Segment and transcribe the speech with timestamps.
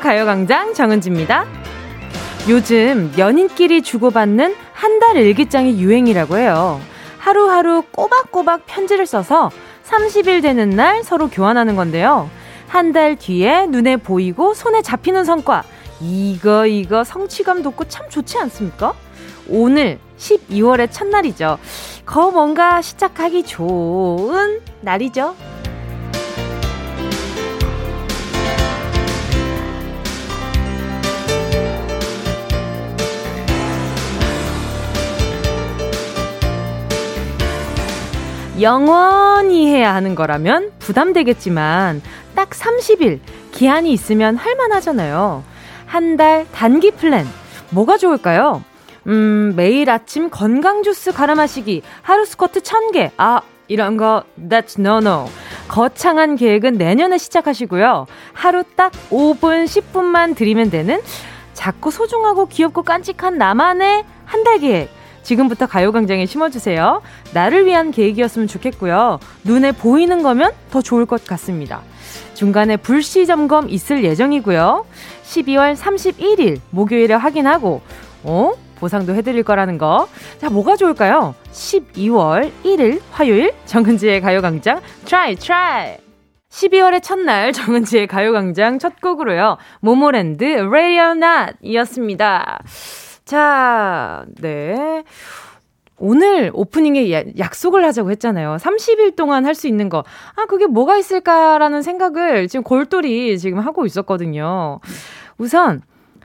[0.00, 1.46] 가요광장 정은지입니다.
[2.48, 6.80] 요즘 연인끼리 주고받는 한 달 일기장이 유행이라고 해요.
[7.18, 9.50] 하루하루 꼬박꼬박 편지를 써서
[9.88, 12.28] 30일 되는 날 서로 교환하는 건데요.
[12.68, 15.62] 한 달 뒤에 눈에 보이고 손에 잡히는 성과.
[16.00, 18.94] 이거, 이거 성취감 돋고 참 좋지 않습니까?
[19.48, 21.58] 오늘 12월의 첫날이죠.
[22.04, 25.34] 거 뭔가 시작하기 좋은 날이죠.
[38.64, 42.00] 영원히 해야 하는 거라면 부담되겠지만
[42.34, 43.20] 딱 30일
[43.52, 45.44] 기한이 있으면 할만하잖아요.
[45.86, 47.26] 한 달 단기 플랜
[47.70, 48.64] 뭐가 좋을까요?
[49.06, 53.10] 음, 매일 아침 건강 주스 갈아 마시기, 하루 스쿼트 1000개.
[53.18, 55.26] 아, 이런 거 that's no no.
[55.68, 58.06] 거창한 계획은 내년에 시작하시고요.
[58.32, 61.00] 하루 딱 5분, 10분만 들이면 되는
[61.52, 64.88] 작고 소중하고 귀엽고 깐직한 나만의 한 달 계획.
[65.24, 67.02] 지금부터 가요광장에 심어주세요.
[67.32, 69.18] 나를 위한 계획이었으면 좋겠고요.
[69.42, 71.82] 눈에 보이는 거면 더 좋을 것 같습니다.
[72.34, 74.86] 중간에 불시 점검 있을 예정이고요.
[75.24, 77.80] 12월 31일 목요일에 확인하고,
[78.22, 78.52] 어?
[78.76, 80.08] 보상도 해드릴 거라는 거.
[80.38, 81.34] 자, 뭐가 좋을까요?
[81.52, 85.96] 12월 1일 화요일 정은지의 가요광장 try try
[86.50, 89.56] 12월의 첫날 정은지의 가요광장 첫 곡으로요.
[89.80, 92.58] 모모랜드 Ready Or Not 이었습니다.
[93.24, 95.04] 자, 네.
[95.96, 98.56] 오늘 오프닝에 약속을 하자고 했잖아요.
[98.60, 100.04] 30일 동안 할 수 있는 거.
[100.34, 104.80] 아, 그게 뭐가 있을까라는 생각을 지금 골똘히 지금 하고 있었거든요.
[105.38, 105.82] 우선,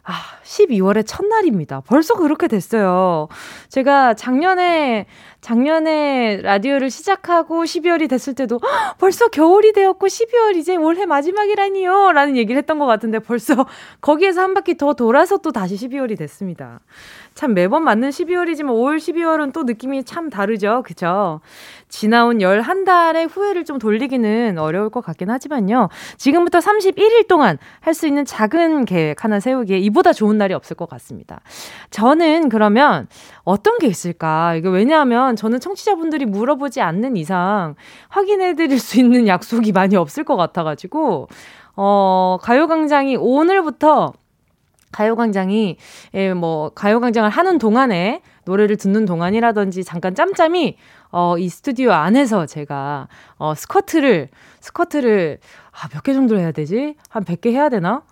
[0.10, 1.82] 아, 12월의 첫날입니다.
[1.82, 3.28] 벌써 그렇게 됐어요.
[3.68, 5.06] 제가 작년에,
[5.40, 8.60] 작년에 라디오를 시작하고 12월이 됐을 때도
[8.98, 12.14] 벌써 겨울이 되었고 12월 이제 올해 마지막이라니요.
[12.14, 13.68] 라는 얘기를 했던 것 같은데 벌써
[14.02, 16.80] 거기에서 한 바퀴 더 돌아서 또 다시 12월이 됐습니다.
[17.36, 20.84] 참 매번 맞는 12월이지만 5월, 12월은 또 느낌이 참 다르죠.
[20.86, 21.40] 그죠?
[21.88, 25.90] 지나온 11달의 후회를 좀 돌리기는 어려울 것 같긴 하지만요.
[26.18, 30.88] 지금부터 31일 동안 할 수 있는 작은 계획 하나 세우기에 이보다 좋은 날이 없을 것
[30.90, 31.42] 같습니다.
[31.92, 33.08] 저는 그러면
[33.44, 34.56] 어떤 게 있을까?
[34.56, 37.76] 이거 왜냐하면 저는 청취자분들이 물어보지 않는 이상
[38.08, 41.28] 확인해 드릴 수 있는 약속이 많이 없을 것 같아가지고,
[41.76, 44.14] 어, 가요광장이 오늘부터
[44.92, 45.78] 가요광장이
[46.16, 50.78] 예, 뭐 가요광장을 하는 동안에 노래를 듣는 동안이라든지 잠깐 짬짬이
[51.12, 53.08] 어, 이 스튜디오 안에서 제가
[53.38, 54.30] 어, 스쿼트를
[54.60, 55.40] 스쿼트를
[55.72, 56.96] 아, 몇 개 정도 해야 되지?
[57.10, 58.04] 한 100개 해야 되나?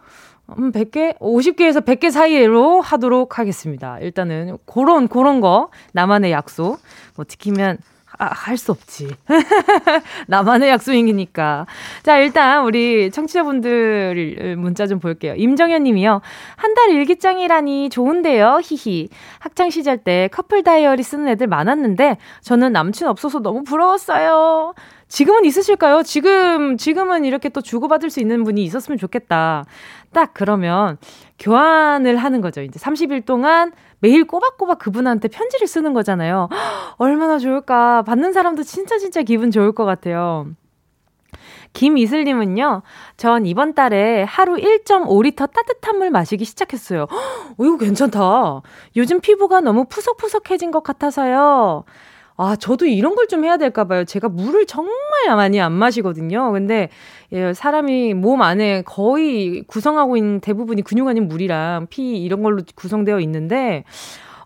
[0.58, 1.18] 음, 100개?
[1.20, 4.00] 50개에서 100개 사이로 하도록 하겠습니다.
[4.00, 6.80] 일단은 그런 그런 거 나만의 약속
[7.16, 7.78] 뭐 지키면
[8.20, 9.10] 아, 할 수 없지.
[10.28, 11.68] 나만의 약속이니까.
[12.04, 15.34] 자, 일단 우리 청취자분들 문자 좀 볼게요.
[15.38, 16.22] 임정현 님이요.
[16.56, 18.60] 한 달 일기장이라니 좋은데요.
[18.64, 19.10] 히히.
[19.40, 24.74] 학창 시절 때 커플 다이어리 쓰는 애들 많았는데 저는 남친 없어서 너무 부러웠어요.
[25.08, 26.04] 지금은 있으실까요?
[26.04, 29.64] 지금, 지금은 이렇게 또 주고받을 수 있는 분이 있었으면 좋겠다.
[30.14, 30.98] 딱 그러면
[31.40, 32.62] 교환을 하는 거죠.
[32.62, 36.50] 이제 30일 동안 매일 꼬박꼬박 그분한테 편지를 쓰는 거잖아요.
[36.98, 38.02] 얼마나 좋을까.
[38.04, 40.48] 받는 사람도 진짜 진짜 기분 좋을 것 같아요.
[41.74, 42.82] 김이슬님은요,
[43.18, 47.04] 전 이번 달에 하루 1.5리터 따뜻한 물 마시기 시작했어요.
[47.04, 48.62] 어, 이거 괜찮다.
[48.96, 51.84] 요즘 피부가 너무 푸석푸석해진 것 같아서요.
[52.40, 54.06] 아, 저도 이런 걸 좀 해야 될까 봐요.
[54.06, 54.94] 제가 물을 정말
[55.36, 56.52] 많이 안 마시거든요.
[56.52, 56.90] 근데,
[57.34, 63.20] 예, 사람이 몸 안에 거의 구성하고 있는 대부분이 근육 아닌 물이랑 피 이런 걸로 구성되어
[63.22, 63.84] 있는데,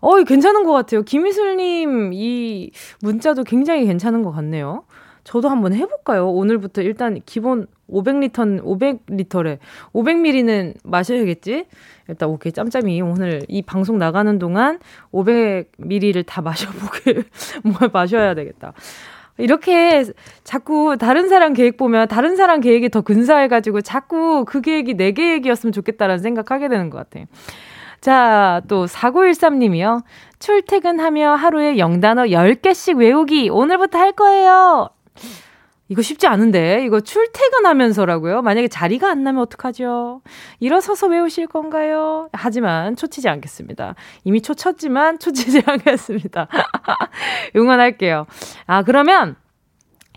[0.00, 1.02] 어, 괜찮은 것 같아요.
[1.02, 2.70] 김희슬님, 이
[3.02, 4.84] 문자도 굉장히 괜찮은 것 같네요.
[5.24, 6.28] 저도 한번 해볼까요?
[6.30, 9.58] 오늘부터 일단 기본 500리터, 500리터래.
[9.92, 11.66] 500ml는 마셔야겠지?
[12.08, 14.78] 일단 오케이, 짬짬이 오늘 이 방송 나가는 동안
[15.12, 17.24] 500ml를 다 마셔보길,
[17.62, 18.72] 뭘 마셔야 되겠다.
[19.38, 20.04] 이렇게
[20.44, 25.72] 자꾸 다른 사람 계획 보면 다른 사람 계획이 더 근사해가지고 자꾸 그 계획이 내 계획이었으면
[25.72, 27.26] 좋겠다라는 생각하게 되는 것 같아.
[28.00, 30.02] 자, 또 4913님이요.
[30.38, 34.90] 출퇴근하며 하루에 영단어 10개씩 외우기 오늘부터 할 거예요.
[35.92, 38.40] 이거 쉽지 않은데 이거 출퇴근하면서라고요.
[38.40, 40.22] 만약에 자리가 안 나면 어떡하죠?
[40.58, 42.30] 일어서서 외우실 건가요?
[42.32, 43.94] 하지만 초치지 않겠습니다.
[44.24, 46.48] 이미 초쳤지만 초치지 않겠습니다.
[47.54, 48.26] 응원할게요.
[48.66, 49.36] 아 그러면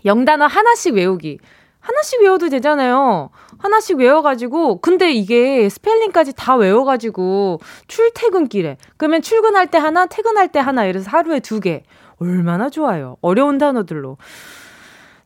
[0.06, 1.40] 영단어 하나씩 외우기.
[1.80, 3.28] 하나씩 외워도 되잖아요.
[3.58, 8.76] 하나씩 외워가지고, 근데 이게 스펠링까지 다 외워가지고, 출퇴근길에.
[8.96, 11.84] 그러면 출근할 때 하나, 퇴근할 때 하나, 이래서 하루에 두 개.
[12.18, 13.18] 얼마나 좋아요.
[13.20, 14.16] 어려운 단어들로.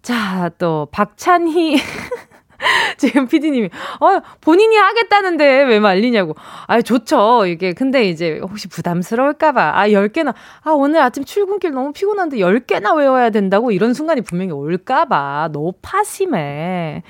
[0.02, 1.76] 자, 또, 박찬희.
[2.98, 3.70] 지금 피디님이,
[4.00, 6.34] 어, 본인이 하겠다는데 왜 말리냐고.
[6.66, 7.46] 아, 좋죠.
[7.46, 7.72] 이게.
[7.72, 9.78] 근데 이제 혹시 부담스러울까봐.
[9.80, 10.34] 아, 10개나.
[10.62, 15.50] 아, 오늘 아침 출근길 너무 피곤한데 10개나 외워야 된다고 이런 순간이 분명히 올까봐.
[15.80, 17.02] 파심해.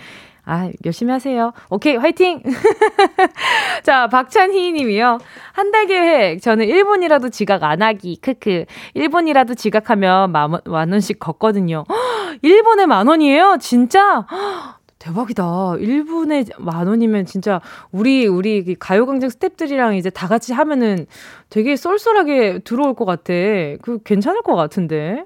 [0.44, 1.52] 아, 열심히 하세요.
[1.70, 2.42] 오케이, 화이팅!
[3.82, 5.18] 자, 박찬희 님이요.
[5.52, 6.42] 한 달 계획.
[6.42, 8.16] 저는 1분이라도 지각 안 하기.
[8.20, 8.64] 크크.
[8.96, 11.84] 1분이라도 지각하면 만, 만 원씩 걷거든요.
[12.42, 13.58] 1분에 만 원이에요?
[13.60, 14.26] 진짜?
[14.98, 15.44] 대박이다.
[15.44, 17.60] 1분에 만 원이면 진짜
[17.92, 21.06] 우리 우리 가요광장 스탭들이랑 이제 다 같이 하면은
[21.48, 23.32] 되게 쏠쏠하게 들어올 것 같아.
[23.80, 25.24] 그 괜찮을 것 같은데.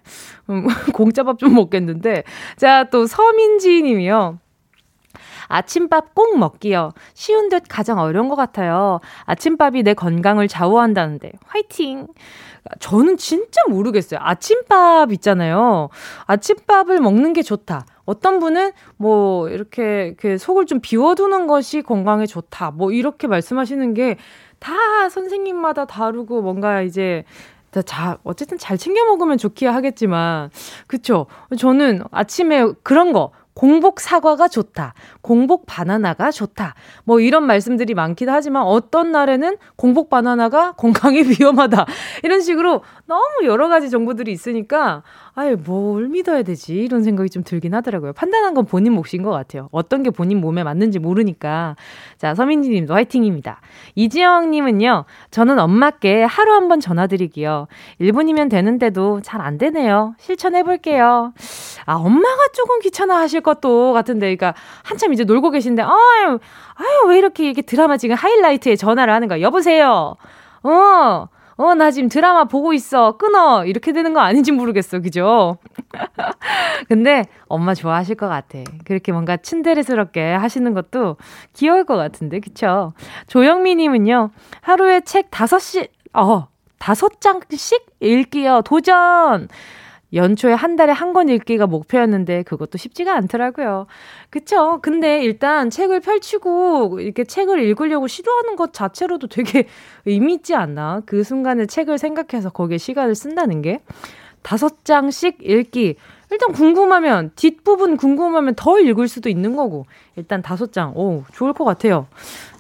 [0.51, 2.23] 음, 공짜밥 좀 먹겠는데.
[2.57, 4.39] 자, 또 서민지 님이요.
[5.49, 6.93] 아침밥 꼭 먹기요.
[7.15, 9.01] 쉬운 듯 가장 어려운 것 같아요.
[9.27, 12.09] 아침밥이 내 건강을 좌우한다는데 화이팅!
[12.81, 14.21] 저는 진짜 모르겠어요.
[14.23, 15.91] 아침밥 있잖아요.
[16.27, 17.85] 아침밥을 먹는 게 좋다.
[18.07, 22.71] 어떤 분은 뭐 이렇게 그 속을 좀 비워두는 것이 건강에 좋다.
[22.71, 24.17] 뭐 이렇게 말씀하시는 게
[24.65, 27.25] 다 선생님마다 다르고 뭔가 이제
[27.85, 30.49] 자, 어쨌든 잘 챙겨 먹으면 좋기야 하겠지만,
[30.87, 31.27] 그쵸?
[31.59, 34.95] 저는 아침에 그런 거, 공복 사과가 좋다.
[35.21, 36.75] 공복 바나나가 좋다.
[37.05, 41.87] 뭐 이런 말씀들이 많기도 하지만 어떤 날에는 공복 바나나가 건강에 위험하다.
[42.25, 45.03] 이런 식으로 너무 여러 가지 정보들이 있으니까
[45.37, 46.75] 아예 뭘 믿어야 되지?
[46.77, 48.13] 이런 생각이 좀 들긴 하더라고요.
[48.13, 49.69] 판단한 건 본인 몫인 것 같아요.
[49.73, 51.75] 어떤 게 본인 몸에 맞는지 모르니까.
[52.19, 53.61] 자, 서민지 님도 화이팅입니다.
[53.97, 57.67] 이지영 님은요, 저는 엄마께 하루 한 번 전화드리기요.
[58.01, 60.15] 1분이면 되는데도 잘 안 되네요.
[60.19, 61.33] 실천해볼게요.
[61.85, 64.55] 아, 엄마가 조금 귀찮아 하실 것도 같은데, 그러니까
[64.85, 66.39] 한참 이제 놀고 계신데, 아유,
[66.77, 69.41] 아유, 왜 이렇게 이게 드라마 지금 하이라이트에 전화를 하는 거야?
[69.41, 70.15] 여보세요?
[70.63, 73.17] 어, 어, 나 지금 드라마 보고 있어.
[73.17, 73.65] 끊어.
[73.65, 75.01] 이렇게 되는 거 아닌지 모르겠어.
[75.01, 75.59] 그죠?
[76.89, 78.59] 근데 엄마 좋아하실 것 같아.
[78.85, 81.17] 그렇게 뭔가 츤데레스럽게 하시는 것도
[81.53, 82.41] 귀여울 것 같은데.
[82.41, 82.93] 그쵸?
[83.29, 84.31] 조영미 님은요,
[84.63, 86.49] 하루에 책 다섯 시, 어,
[86.79, 88.63] 다섯 장씩 읽기요.
[88.65, 89.49] 도전!
[90.15, 93.87] 연초에 한 달에 한 권 읽기가 목표였는데 그것도 쉽지가 않더라고요.
[94.31, 94.81] 그쵸?
[94.83, 99.67] 근데 일단 책을 펼치고 이렇게 책을 읽으려고 시도하는 것 자체로도 되게
[100.07, 101.03] 의미 있지 않나?
[101.07, 103.81] 그 순간에 책을 생각해서 거기에 시간을 쓴다는 게.
[104.43, 105.97] 다섯 장씩 읽기.
[106.31, 109.87] 일단 궁금하면, 뒷부분 궁금하면 더 읽을 수도 있는 거고.
[110.17, 110.93] 일단 다섯 장.
[110.97, 112.07] 오, 좋을 것 같아요.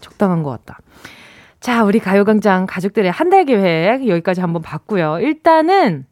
[0.01, 0.79] 적당한 것 같다.
[1.61, 5.19] 자, 우리 가요광장 가족들의 한 달 계획 여기까지 한번 봤고요.
[5.21, 6.07] 일단은,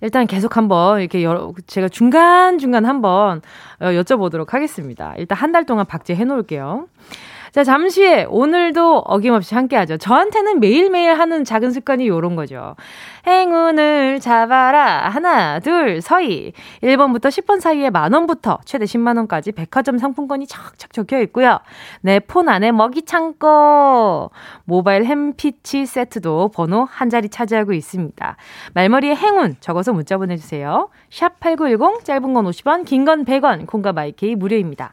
[0.00, 3.42] 일단 계속 한번 이렇게 여러, 제가 중간중간 한번
[3.80, 5.14] 어, 여쭤보도록 하겠습니다.
[5.18, 6.86] 일단 한 달 동안 박제 해 놓을게요.
[7.52, 9.96] 자, 잠시 후에 오늘도 어김없이 함께 하죠.
[9.96, 12.76] 저한테는 매일매일 하는 작은 습관이 요런 거죠.
[13.26, 15.08] 행운을 잡아라.
[15.08, 16.52] 하나, 둘, 서희.
[16.82, 21.58] 1번부터 10번 사이에 만원부터 최대 10만원까지 백화점 상품권이 척척 적혀 있고요.
[22.02, 24.30] 내 폰 안에 먹이 창고.
[24.64, 28.36] 모바일 햄피치 세트도 번호 한 자리 차지하고 있습니다.
[28.74, 30.88] 말머리에 행운 적어서 문자 보내주세요.
[31.10, 34.92] 샵 8910, 짧은 건 50원, 긴 건 100원, 콩과 마이케이 무료입니다.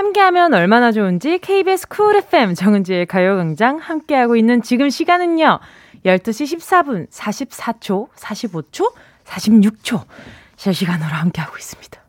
[0.00, 5.60] 함께하면 얼마나 좋은지 KBS 쿨 FM 정은지의 가요광장 함께하고 있는 지금 시간은요.
[6.06, 8.94] 12시 14분 44초, 45초,
[9.26, 10.00] 46초
[10.56, 12.00] 실시간으로 함께하고 있습니다.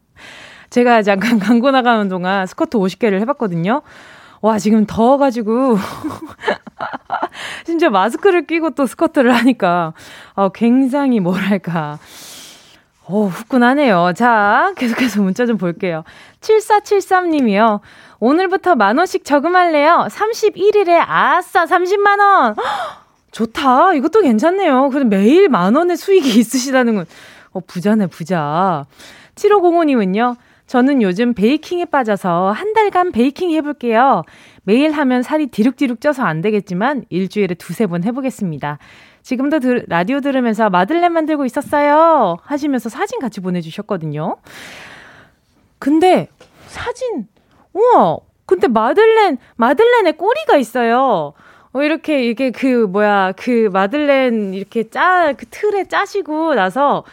[0.69, 3.81] 제가 잠깐 광고 나가는 동안 스쿼트 50개를 해봤거든요.
[4.39, 5.77] 와, 지금 더워가지고.
[7.65, 9.93] 심지어 마스크를 끼고 또 스쿼트를 하니까,
[10.33, 12.00] 어, 굉장히 뭐랄까.
[13.11, 14.13] 오, 후끈하네요.
[14.15, 16.05] 자, 계속해서 문자 좀 볼게요.
[16.39, 17.81] 7473님이요.
[18.21, 20.07] 오늘부터 만원씩 저금할래요.
[20.09, 22.55] 31일에 아싸 30만원.
[23.31, 23.95] 좋다.
[23.95, 24.89] 이것도 괜찮네요.
[24.91, 27.05] 그래 매일 만원의 수익이 있으시다는 건,
[27.51, 28.85] 어, 부자네, 부자.
[29.35, 30.37] 7505님은요.
[30.67, 34.23] 저는 요즘 베이킹에 빠져서 한 달간 베이킹 해볼게요.
[34.63, 38.77] 매일 하면 살이 디룩디룩 쪄서 안 되겠지만 일주일에 두세 번 해보겠습니다.
[39.23, 42.37] 지금도 들, 라디오 들으면서 마들렌 만들고 있었어요.
[42.43, 44.37] 하시면서 사진 같이 보내주셨거든요.
[45.79, 46.27] 근데
[46.67, 47.27] 사진,
[47.73, 51.33] 우와, 근데 마들렌, 마들렌에 꼬리가 있어요.
[51.73, 57.03] 어, 이렇게, 이게 그, 뭐야, 그 마들렌 이렇게 짜, 그 틀에 짜시고 나서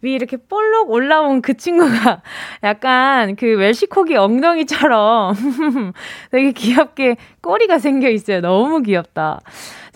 [0.00, 2.22] 위 이렇게 볼록 올라온 그 친구가
[2.62, 5.34] 약간 그 웰시코기 엉덩이처럼
[6.30, 8.40] 되게 귀엽게 꼬리가 생겨 있어요.
[8.40, 9.40] 너무 귀엽다.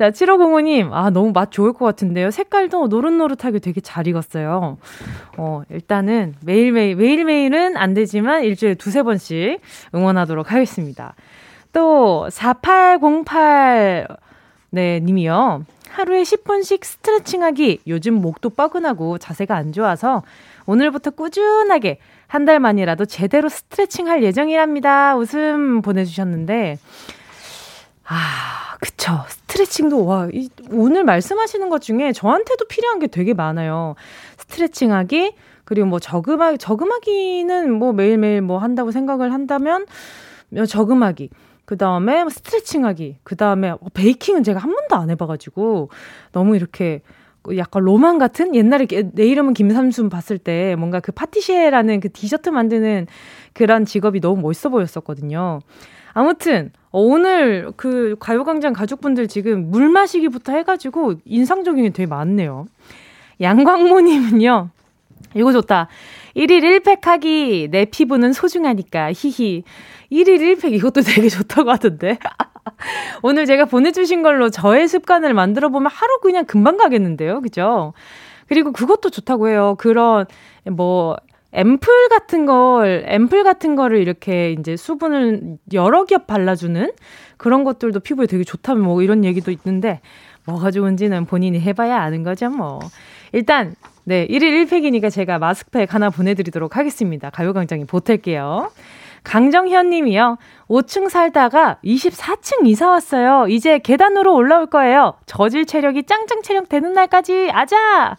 [0.02, 2.32] 자, 자, 7505님, 아, 너무 맛 좋을 것 같은데요.
[2.32, 4.78] 색깔도 노릇노릇하게 되게 잘 익었어요.
[5.36, 9.60] 어, 일단은 매일매일, 매일매일은 안 되지만 일주일에 두세 번씩
[9.94, 11.14] 응원하도록 하겠습니다.
[11.72, 14.08] 또, 4808,
[14.70, 15.66] 네, 님이요.
[15.90, 17.82] 하루에 10분씩 스트레칭 하기.
[17.86, 20.24] 요즘 목도 뻐근하고 자세가 안 좋아서
[20.66, 25.14] 오늘부터 꾸준하게 한 달 만이라도 제대로 스트레칭 할 예정이랍니다.
[25.16, 26.78] 웃음 보내주셨는데,
[28.12, 29.24] 아, 그쵸.
[29.28, 33.94] 스트레칭도, 와, 이, 오늘 말씀하시는 것 중에 저한테도 필요한 게 되게 많아요.
[34.36, 39.86] 스트레칭 하기, 그리고 뭐 저금하기, 저금하기는 뭐 매일매일 뭐 한다고 생각을 한다면,
[40.68, 41.30] 저금하기.
[41.64, 43.16] 그 다음에 스트레칭 하기.
[43.22, 45.88] 그 다음에 베이킹은 제가 한 번도 안 해봐가지고,
[46.32, 47.00] 너무 이렇게
[47.40, 52.50] 그 약간 로망 같은 옛날에 내 이름은 김삼순 봤을 때 뭔가 그 파티시에라는 그 디저트
[52.50, 53.06] 만드는
[53.52, 55.60] 그런 직업이 너무 멋있어 보였었거든요.
[56.14, 62.66] 아무튼 오늘 그 가요광장 가족분들 지금 물 마시기부터 해가지고 인상적인 게 되게 많네요.
[63.40, 64.70] 양광모님은요.
[65.34, 65.88] 이거 좋다.
[66.36, 67.68] 1일 1팩 하기.
[67.70, 69.12] 내 피부는 소중하니까.
[69.12, 69.64] 히히.
[70.10, 72.18] 1일 1팩 이것도 되게 좋다고 하던데.
[73.22, 77.40] 오늘 제가 보내주신 걸로 저의 습관을 만들어 보면 하루 그냥 금방 가겠는데요.
[77.40, 77.94] 그죠?
[78.48, 79.76] 그리고 그것도 좋다고 해요.
[79.78, 80.26] 그런,
[80.70, 81.16] 뭐,
[81.52, 86.92] 앰플 같은 걸, 앰플 같은 거를 이렇게 이제 수분을 여러 겹 발라주는
[87.36, 90.00] 그런 것들도 피부에 되게 좋다면 뭐 이런 얘기도 있는데,
[90.46, 92.80] 뭐가 좋은지는 본인이 해봐야 아는 거죠, 뭐.
[93.32, 97.30] 일단, 네, 1일 1팩이니까 제가 마스크팩 하나 보내드리도록 하겠습니다.
[97.30, 98.70] 가요광장이 보탤게요.
[99.24, 100.38] 강정현 님이요.
[100.68, 103.46] 5층 살다가 24층 이사 왔어요.
[103.48, 105.14] 이제 계단으로 올라올 거예요.
[105.26, 108.16] 저질 체력이 짱짱 체력 되는 날까지 아자!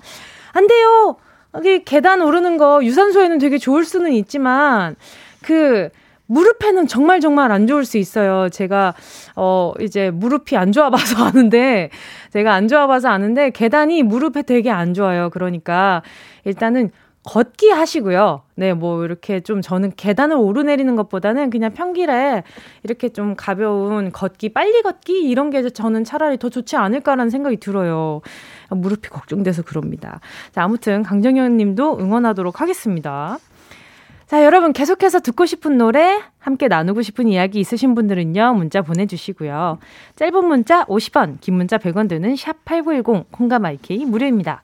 [0.53, 1.17] 안 돼요!
[1.85, 4.95] 계단 오르는 거 유산소에는 되게 좋을 수는 있지만
[5.41, 5.89] 그
[6.25, 8.49] 무릎에는 정말 정말 안 좋을 수 있어요.
[8.49, 8.93] 제가
[9.35, 11.89] 어 이제 무릎이 안 좋아 봐서 아는데
[12.31, 15.29] 제가 안 좋아 봐서 아는데 계단이 무릎에 되게 안 좋아요.
[15.29, 16.01] 그러니까
[16.45, 16.91] 일단은
[17.25, 18.41] 걷기 하시고요.
[18.55, 22.43] 네, 뭐 이렇게 좀 저는 계단을 오르내리는 것보다는 그냥 평길에
[22.83, 28.21] 이렇게 좀 가벼운 걷기, 빨리 걷기 이런 게 저는 차라리 더 좋지 않을까라는 생각이 들어요.
[28.69, 30.19] 무릎이 걱정돼서 그럽니다.
[30.51, 33.37] 자, 아무튼 강정현 님도 응원하도록 하겠습니다.
[34.25, 39.77] 자, 여러분 계속해서 듣고 싶은 노래, 함께 나누고 싶은 이야기 있으신 분들은요, 문자 보내 주시고요.
[40.15, 44.63] 짧은 문자 50원, 긴 문자 100원 드는 샵 8910, 콩가 마이케이 무료입니다.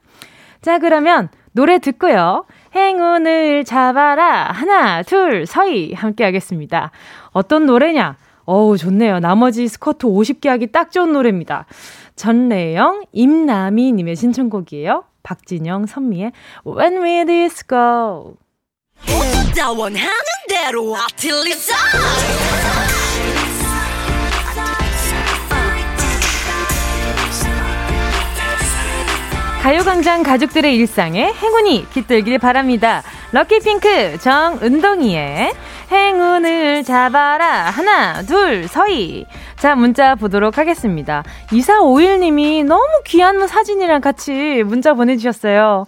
[0.62, 2.46] 자, 그러면 노래 듣고요.
[2.76, 4.52] 행운을 잡아라.
[4.52, 5.94] 하나, 둘, 서희.
[5.94, 6.92] 함께 하겠습니다.
[7.32, 8.18] 어떤 노래냐?
[8.46, 9.20] 어우, 좋네요.
[9.20, 11.66] 나머지 스커트 50개 하기 딱 좋은 노래입니다.
[12.16, 15.04] 전래영, 임나미님의 신청곡이에요.
[15.24, 16.32] 박진영, 선미의
[16.66, 18.36] When Will This Go?
[29.62, 33.04] 가요광장 가족들의 일상에 행운이 깃들길 바랍니다.
[33.34, 35.52] 럭키핑크 정은동이의
[35.92, 37.66] 행운을 잡아라.
[37.66, 39.26] 하나, 둘, 서희.
[39.58, 41.24] 자, 문자 보도록 하겠습니다.
[41.48, 45.86] 2451님이 너무 귀한 사진이랑 같이 문자 보내주셨어요.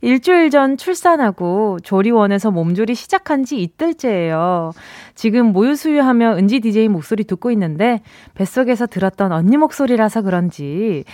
[0.00, 4.72] 일주일 전 출산하고 조리원에서 몸조리 시작한 지 이틀째예요.
[5.14, 8.00] 지금 모유 수유하며 은지 DJ 목소리 듣고 있는데
[8.34, 11.04] 뱃속에서 들었던 언니 목소리라서 그런지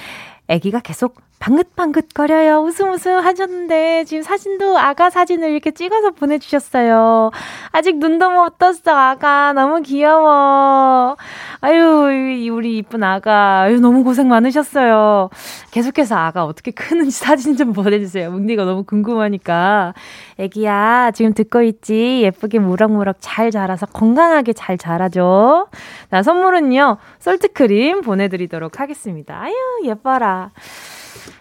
[0.49, 2.59] 아기가 계속 방긋방긋거려요.
[2.61, 7.31] 웃음 웃음 하셨는데, 지금 사진도 아가 사진을 이렇게 찍어서 보내주셨어요.
[7.71, 9.53] 아직 눈도 못 떴어, 아가.
[9.53, 11.17] 너무 귀여워.
[11.61, 13.63] 아유, 우리 이쁜 아가.
[13.63, 15.31] 아유, 너무 고생 많으셨어요.
[15.71, 18.31] 계속해서 아가 어떻게 크는지 사진 좀 보내주세요.
[18.31, 19.95] 뭉디가 너무 궁금하니까.
[20.39, 22.21] 애기야, 지금 듣고 있지?
[22.23, 25.67] 예쁘게 무럭무럭 잘 자라서 건강하게 잘 자라줘.
[26.11, 29.41] 자, 선물은요, 솔트 크림 보내드리도록 하겠습니다.
[29.41, 29.55] 아유,
[29.85, 30.51] 예뻐라.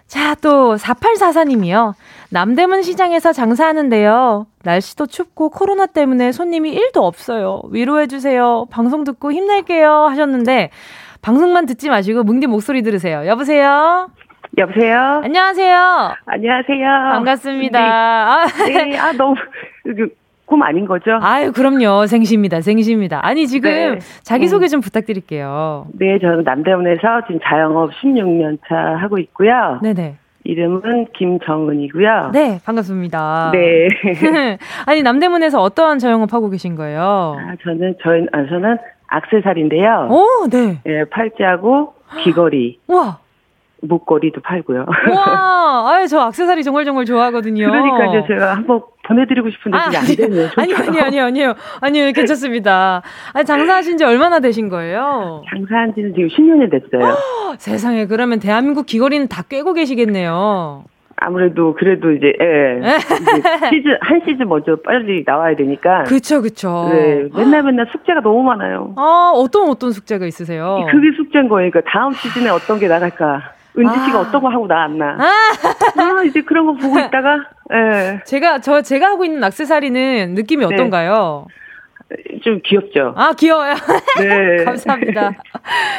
[0.08, 1.94] 자, 또 4844님이요.
[2.30, 4.48] 남대문 시장에서 장사하는데요.
[4.64, 7.62] 날씨도 춥고 코로나 때문에 손님이 1도 없어요.
[7.72, 8.68] 위로해주세요.
[8.70, 10.08] 방송 듣고 힘낼게요.
[10.10, 10.70] 하셨는데,
[11.22, 13.26] 방송만 듣지 마시고 뭉디 목소리 들으세요.
[13.26, 14.10] 여보세요?
[14.58, 15.22] 여보세요?
[15.24, 16.16] 안녕하세요?
[16.26, 16.88] 안녕하세요.
[17.12, 18.46] 반갑습니다.
[18.66, 19.36] 네, 네 아, 너무,
[20.48, 21.20] 곰 아닌 거죠?
[21.22, 22.08] 아유, 그럼요.
[22.08, 22.62] 생시입니다.
[22.62, 23.20] 생시입니다.
[23.22, 24.00] 아니, 지금 네.
[24.24, 24.68] 자기소개 음.
[24.68, 25.88] 좀 부탁드릴게요.
[25.94, 29.80] 네, 저는 남대문에서 지금 자영업 16년 차 하고 있고요.
[29.84, 30.16] 네네.
[30.46, 32.30] 이름은 김정은이고요.
[32.32, 33.52] 네, 반갑습니다.
[33.52, 33.90] 네.
[34.88, 37.36] 아니, 남대문에서 어떠한 자영업 하고 계신 거예요?
[37.38, 38.78] 아, 저는, 저희, 아, 저는
[39.08, 40.08] 악세사리인데요.
[40.10, 40.80] 오, 네.
[40.86, 42.80] 예, 팔찌하고 귀걸이.
[42.88, 43.20] 와.
[43.82, 44.86] 목걸이도 팔고요.
[45.16, 47.70] 와, 아유, 저 악세사리 정말 정말 좋아하거든요.
[47.70, 50.50] 그러니까 이제 제가 한번 보내드리고 싶은데 아, 안 되네요.
[50.58, 51.54] 아니, 아니, 아니, 아니요.
[51.82, 53.02] 아니요, 괜찮습니다.
[53.34, 55.44] 아니, 장사하신 지 얼마나 되신 거예요?
[55.50, 57.16] 장사한 지는 지금 10년이 됐어요.
[57.58, 60.84] 세상에, 그러면 대한민국 귀걸이는 다 꿰고 계시겠네요.
[61.20, 62.80] 아무래도 그래도 이제 예.
[62.80, 66.04] 이제 시즌 한 시즌 먼저 빨리 나와야 되니까.
[66.04, 66.90] 그쵸 그쵸.
[66.92, 68.94] 네 맨날 맨날 숙제가 너무 많아요.
[68.98, 70.86] 아 어떤 어떤 숙제가 있으세요?
[70.92, 71.72] 그게 숙제인 거예요.
[71.72, 73.57] 그러니까 다음 시즌에 어떤 게 나갈까.
[73.78, 74.22] 은지 씨가 아.
[74.22, 75.18] 어떤 거 하고 나왔나.
[75.20, 76.02] 아.
[76.02, 76.24] 아.
[76.24, 77.38] 이제 그런 거 보고 있다가
[77.74, 78.20] 예.
[78.26, 80.74] 제가 저 제가 하고 있는 악세사리는 느낌이 네.
[80.74, 81.48] 어떤가요?
[82.42, 83.14] 좀 귀엽죠.
[83.18, 83.74] 아, 귀여워요.
[84.20, 84.64] 네.
[84.64, 85.32] 감사합니다.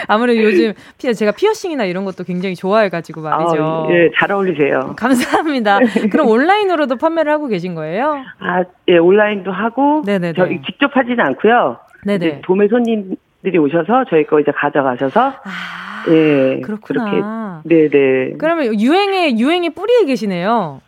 [0.07, 3.63] 아무래도 요즘 제가 피어싱이나 이런 것도 굉장히 좋아해가지고 말이죠.
[3.63, 4.95] 아, 예, 잘 어울리세요.
[4.97, 5.79] 감사합니다.
[6.11, 8.23] 그럼 온라인으로도 판매를 하고 계신 거예요?
[8.39, 10.03] 아, 예, 온라인도 하고.
[10.07, 10.33] 네네.
[10.33, 11.79] 저희 직접 하지는 않고요.
[12.07, 12.41] 네네.
[12.43, 15.21] 도매 손님들이 오셔서 저희 거 이제 가져가셔서.
[15.45, 16.61] 아, 예.
[16.61, 17.63] 그렇구나.
[17.65, 17.89] 그렇게.
[17.91, 18.33] 네네.
[18.39, 20.81] 그러면 유행에, 유행에 뿌리에 계시네요.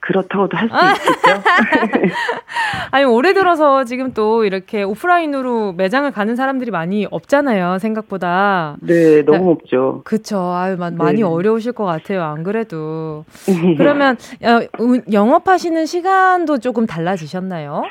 [0.00, 1.42] 그렇다고도 할 수 있겠죠.
[2.90, 7.78] 아니 올해 들어서 지금 또 이렇게 오프라인으로 매장을 가는 사람들이 많이 없잖아요.
[7.78, 8.76] 생각보다.
[8.80, 9.50] 네, 너무 네.
[9.52, 10.02] 없죠.
[10.04, 10.38] 그쵸.
[10.40, 11.22] 아유 많이 네.
[11.22, 12.24] 어려우실 것 같아요.
[12.24, 13.24] 안 그래도.
[13.78, 14.60] 그러면 어,
[15.12, 17.84] 영업하시는 시간도 조금 달라지셨나요?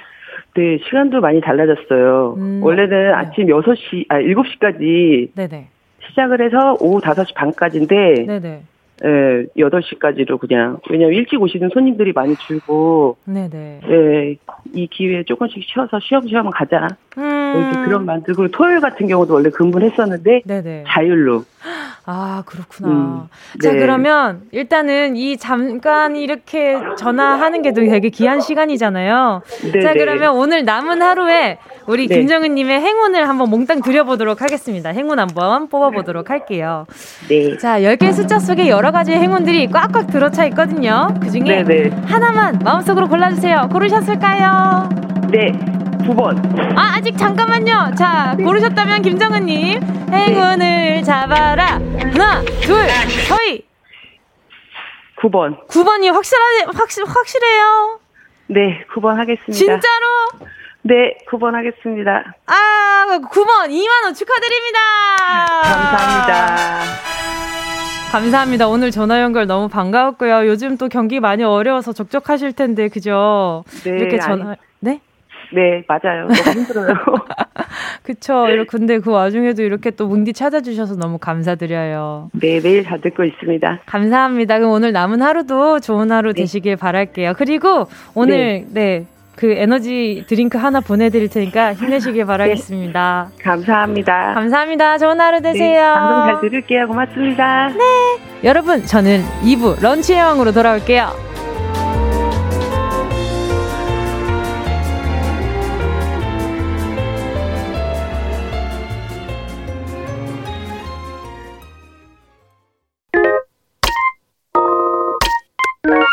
[0.56, 2.36] 네, 시간도 많이 달라졌어요.
[2.38, 3.14] 음, 원래는 네.
[3.14, 5.70] 아침 6시, 아, 7시까지 네네.
[6.12, 8.64] 시작을 해서 오후 5시 반까지인데 네네.
[9.04, 13.80] 예, 8시까지로 그냥, 왜냐면 일찍 오시는 손님들이 많이 줄고, 네네.
[13.90, 14.38] 예,
[14.76, 16.88] 이 기회에 조금씩 쉬어서 쉬엄쉬엄 가자.
[17.18, 17.68] 음.
[17.84, 20.84] 그런 만들고, 토요일 같은 경우도 원래 근무를 했었는데, 네네.
[20.88, 21.46] 자율로.
[22.06, 22.90] 아, 그렇구나.
[22.90, 23.28] 음,
[23.62, 23.80] 자, 네.
[23.80, 29.44] 그러면 일단은 이 잠깐 이렇게 전화하는 게 되게 귀한 시간이잖아요.
[29.72, 29.82] 네네.
[29.82, 32.16] 자, 그러면 오늘 남은 하루에 우리 네.
[32.16, 34.90] 김정은 님의 행운을 한번 몽땅 드려보도록 하겠습니다.
[34.90, 36.86] 행운 한번 뽑아보도록 할게요.
[37.30, 37.58] 네.
[37.58, 41.14] 자, 10개 숫자 속에 여러 가지 행운들이 꽉꽉 들어차 있거든요.
[41.22, 41.64] 그 중에
[42.06, 43.70] 하나만 마음속으로 골라주세요.
[43.72, 44.90] 고르셨을까요?
[45.32, 45.52] 네.
[46.12, 46.78] 9번.
[46.78, 47.94] 아, 아직 잠깐만요.
[47.98, 48.44] 자, 네.
[48.44, 51.02] 고르셨다면 김정은님, 행운을 네.
[51.04, 51.80] 잡아라.
[52.00, 52.88] 하나, 둘,
[53.28, 53.66] 서희.
[55.22, 55.68] 9번.
[55.68, 56.44] 9번이 확실하,
[56.76, 58.00] 확실, 확실해요?
[58.48, 59.54] 네, 9번 하겠습니다.
[59.54, 60.50] 진짜로?
[60.84, 62.36] 네, 9번 하겠습니다.
[62.48, 64.80] 아, 9번 2만원 축하드립니다.
[65.64, 66.58] 감사합니다.
[68.12, 68.68] 감사합니다.
[68.68, 70.48] 오늘 전화 연결 너무 반가웠고요.
[70.48, 73.64] 요즘 또 경기 많이 어려워서 적적하실 텐데, 그죠?
[73.84, 73.92] 네.
[73.92, 75.00] 이렇게 전화, 아니, 네?
[75.54, 76.28] 네, 맞아요.
[76.28, 76.94] 너무 힘들어요.
[78.04, 78.46] 그쵸.
[78.68, 82.30] 근데 그 와중에도 이렇게 또 뭉디 찾아주셔서 너무 감사드려요.
[82.34, 83.82] 네, 매일 잘 듣고 있습니다.
[83.86, 84.60] 감사합니다.
[84.60, 86.42] 그럼 오늘 남은 하루도 좋은 하루 네.
[86.42, 87.34] 되시길 바랄게요.
[87.38, 89.00] 그리고 오늘, 네.
[89.00, 89.06] 네.
[89.36, 93.30] 그 에너지 드링크 하나 보내드릴 테니까 힘내시길 바라겠습니다.
[93.36, 94.34] 네, 감사합니다.
[94.34, 94.98] 감사합니다.
[94.98, 95.82] 좋은 하루 네, 되세요.
[95.82, 96.88] 네, 방송 잘 들을게요.
[96.88, 97.70] 고맙습니다.
[97.70, 98.44] 네.
[98.44, 101.31] 여러분, 저는 2부 런치 여왕으로 돌아올게요.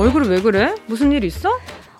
[0.00, 0.74] 얼굴이 왜 그래?
[0.86, 1.50] 무슨 일 있어?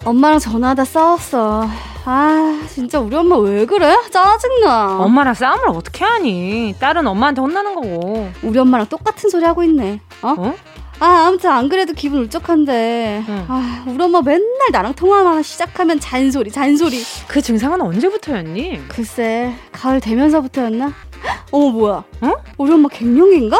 [0.06, 1.68] 엄마랑 전화하다 싸웠어.
[2.06, 3.94] 아, 진짜 우리 엄마 왜 그래?
[4.10, 5.00] 짜증나.
[5.00, 6.74] 엄마랑 싸움을 어떻게 하니?
[6.80, 8.30] 딸은 엄마한테 혼나는 거고.
[8.42, 10.00] 우리 엄마랑 똑같은 소리 하고 있네.
[10.22, 10.34] 어?
[10.38, 10.54] 어?
[11.00, 13.24] 아, 아무튼 안 그래도 기분 울적한데.
[13.28, 13.44] 응.
[13.48, 17.02] 아, 우리 엄마 맨날 나랑 통화만 시작하면 잔소리, 잔소리.
[17.28, 18.88] 그 증상은 언제부터였니?
[18.88, 20.90] 글쎄, 가을 되면서부터였나?
[21.52, 22.04] 어머, 뭐야?
[22.22, 22.32] 어?
[22.56, 23.58] 우리 엄마 갱년기인가?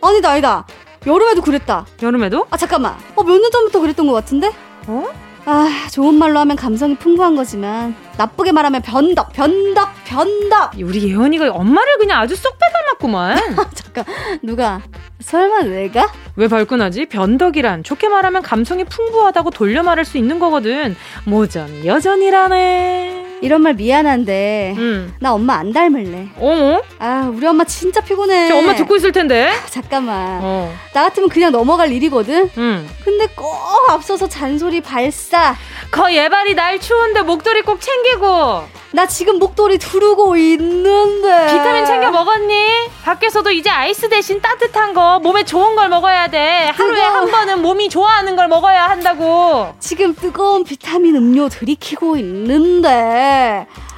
[0.00, 0.66] 아니다, 아니다.
[1.06, 1.86] 여름에도 그랬다.
[2.02, 2.46] 여름에도?
[2.50, 2.94] 아 잠깐만.
[3.16, 4.50] 어 몇 년 전부터 그랬던 것 같은데?
[4.86, 5.06] 어?
[5.46, 10.70] 아 좋은 말로 하면 감성이 풍부한 거지만 나쁘게 말하면 변덕, 변덕, 변덕.
[10.80, 13.38] 우리 예원이가 엄마를 그냥 아주 쏙 빼닮았구만.
[13.74, 14.04] 잠깐
[14.42, 14.80] 누가?
[15.20, 16.10] 설마 내가?
[16.36, 17.06] 왜 발끈하지?
[17.06, 20.96] 변덕이란 좋게 말하면 감성이 풍부하다고 돌려 말할 수 있는 거거든.
[21.26, 23.33] 모전 여전이라네.
[23.44, 25.14] 이런 말 미안한데 음.
[25.20, 26.28] 나 엄마 안 닮을래.
[26.36, 26.80] 어?
[26.98, 28.48] 아 우리 엄마 진짜 피곤해.
[28.48, 29.48] 저 엄마 듣고 있을 텐데.
[29.48, 30.40] 아, 잠깐만.
[30.42, 30.72] 어.
[30.94, 32.50] 나 같으면 그냥 넘어갈 일이거든.
[32.56, 32.88] 음.
[33.04, 33.54] 근데 꼭
[33.90, 35.54] 앞서서 잔소리 발사.
[35.90, 38.62] 거 예발이 날 추운데 목도리 꼭 챙기고.
[38.92, 41.46] 나 지금 목도리 두르고 있는데.
[41.52, 42.54] 비타민 챙겨 먹었니?
[43.02, 46.70] 밖에서도 이제 아이스 대신 따뜻한 거, 몸에 좋은 걸 먹어야 돼.
[46.72, 47.10] 하루에 뜨거워.
[47.16, 49.74] 한 번은 몸이 좋아하는 걸 먹어야 한다고.
[49.80, 52.88] 지금 뜨거운 비타민 음료 들이키고 있는데.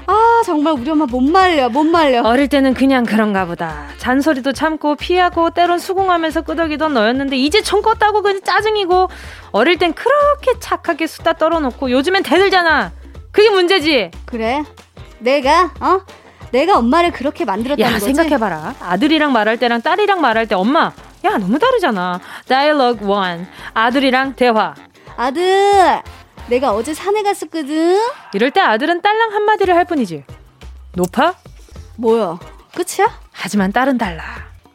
[0.08, 2.22] 아 정말 우리 엄마 못 말려 못 말려.
[2.22, 3.86] 어릴 때는 그냥 그런가 보다.
[3.98, 9.08] 잔소리도 참고 피하고 때론 수긍하면서 끄덕이던 너였는데 이제 총 껐다고 그냥 짜증이고
[9.52, 12.92] 어릴 땐 그렇게 착하게 수다 떨어놓고 요즘엔 대들잖아.
[13.32, 14.10] 그게 문제지.
[14.24, 14.62] 그래?
[15.18, 16.00] 내가 어?
[16.52, 18.14] 내가 엄마를 그렇게 만들었다는 야, 거지?
[18.14, 18.76] 생각해봐라.
[18.80, 20.92] 아들이랑 말할 때랑 딸이랑 말할 때 엄마
[21.24, 22.20] 야 너무 다르잖아.
[22.48, 24.74] 다이얼로그 원 아들이랑 대화.
[25.16, 26.02] 아들
[26.48, 27.98] 내가 어제 산에 갔었거든
[28.34, 30.24] 이럴 때 아들은 딸랑 한마디를 할 뿐이지
[30.94, 31.34] 높아?
[31.96, 32.38] 뭐야
[32.74, 33.10] 끝이야?
[33.32, 34.22] 하지만 딸은 달라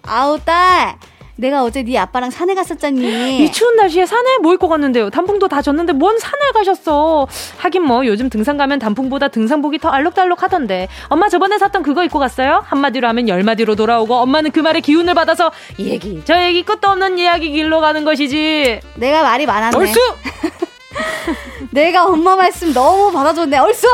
[0.04, 0.98] 아우 딸
[1.38, 3.44] 내가 어제 네 아빠랑 산에 갔었잖니.
[3.44, 5.10] 이 추운 날씨에 산에 뭐 입고 갔는데요?
[5.10, 7.26] 단풍도 다 졌는데 뭔 산에 가셨어?
[7.58, 10.88] 하긴 뭐 요즘 등산 가면 단풍보다 등산복이 더 알록달록 하던데.
[11.08, 12.62] 엄마 저번에 샀던 그거 입고 갔어요?
[12.68, 17.18] 한마디로 하면 열마디로 돌아오고 엄마는 그 말에 기운을 받아서 이 얘기 저 얘기 끝도 없는
[17.18, 18.80] 이야기 길로 가는 것이지.
[18.96, 19.76] 내가 말이 많았네.
[19.76, 20.00] 얼쑤!
[21.72, 23.58] 내가 엄마 말씀 너무 받아줬네.
[23.58, 23.88] 얼쑤!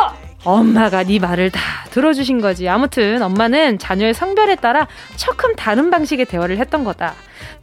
[0.43, 1.59] 엄마가 네 말을 다
[1.91, 2.69] 들어주신 거지.
[2.69, 7.13] 아무튼 엄마는 자녀의 성별에 따라 조금 다른 방식의 대화를 했던 거다.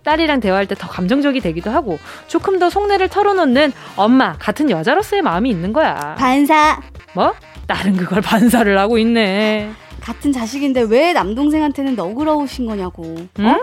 [0.02, 5.48] 딸이랑 대화할 때 더 감정적이 되기도 하고 조금 더 속내를 털어놓는 엄마 같은 여자로서의 마음이
[5.48, 6.14] 있는 거야.
[6.18, 6.80] 반사.
[7.14, 7.32] 뭐?
[7.66, 9.70] 딸은 그걸 반사를 하고 있네.
[10.02, 13.16] 같은 자식인데 왜 남동생한테는 너그러우신 거냐고.
[13.38, 13.46] 응?
[13.46, 13.56] 어?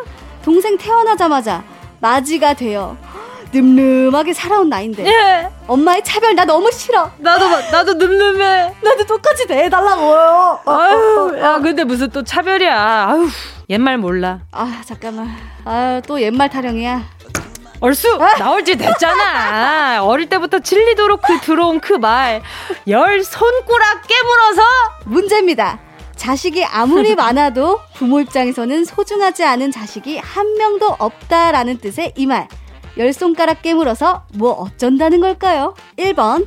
[0.44, 1.64] 동생 태어나자마자
[2.00, 2.98] 맞이가 돼요.
[3.54, 5.06] 늠름하게 살아온 나인데.
[5.06, 5.50] 예.
[5.68, 7.12] 엄마의 차별 나 너무 싫어.
[7.18, 8.76] 나도 나도 늠름해.
[8.82, 10.60] 나도 똑같이 대해달라고요.
[10.66, 13.08] 아유 야 근데 무슨 또 차별이야.
[13.10, 13.28] 아유
[13.70, 14.40] 옛말 몰라.
[14.52, 15.30] 아 잠깐만.
[15.66, 17.04] 아또 옛말 타령이야.
[17.84, 18.38] 얼쑤 아!
[18.38, 20.04] 나올지 됐잖아.
[20.06, 22.42] 어릴 때부터 질리도록 그 들어온 그 말.
[22.88, 24.62] 열 손가락 깨물어서?
[25.06, 25.80] 문제입니다.
[26.16, 32.48] 자식이 아무리 많아도 부모 입장에서는 소중하지 않은 자식이 한 명도 없다라는 뜻의 이 말
[33.02, 35.74] 열 손가락 깨물어서 뭐 어쩐다는 걸까요?
[35.98, 36.46] 1번.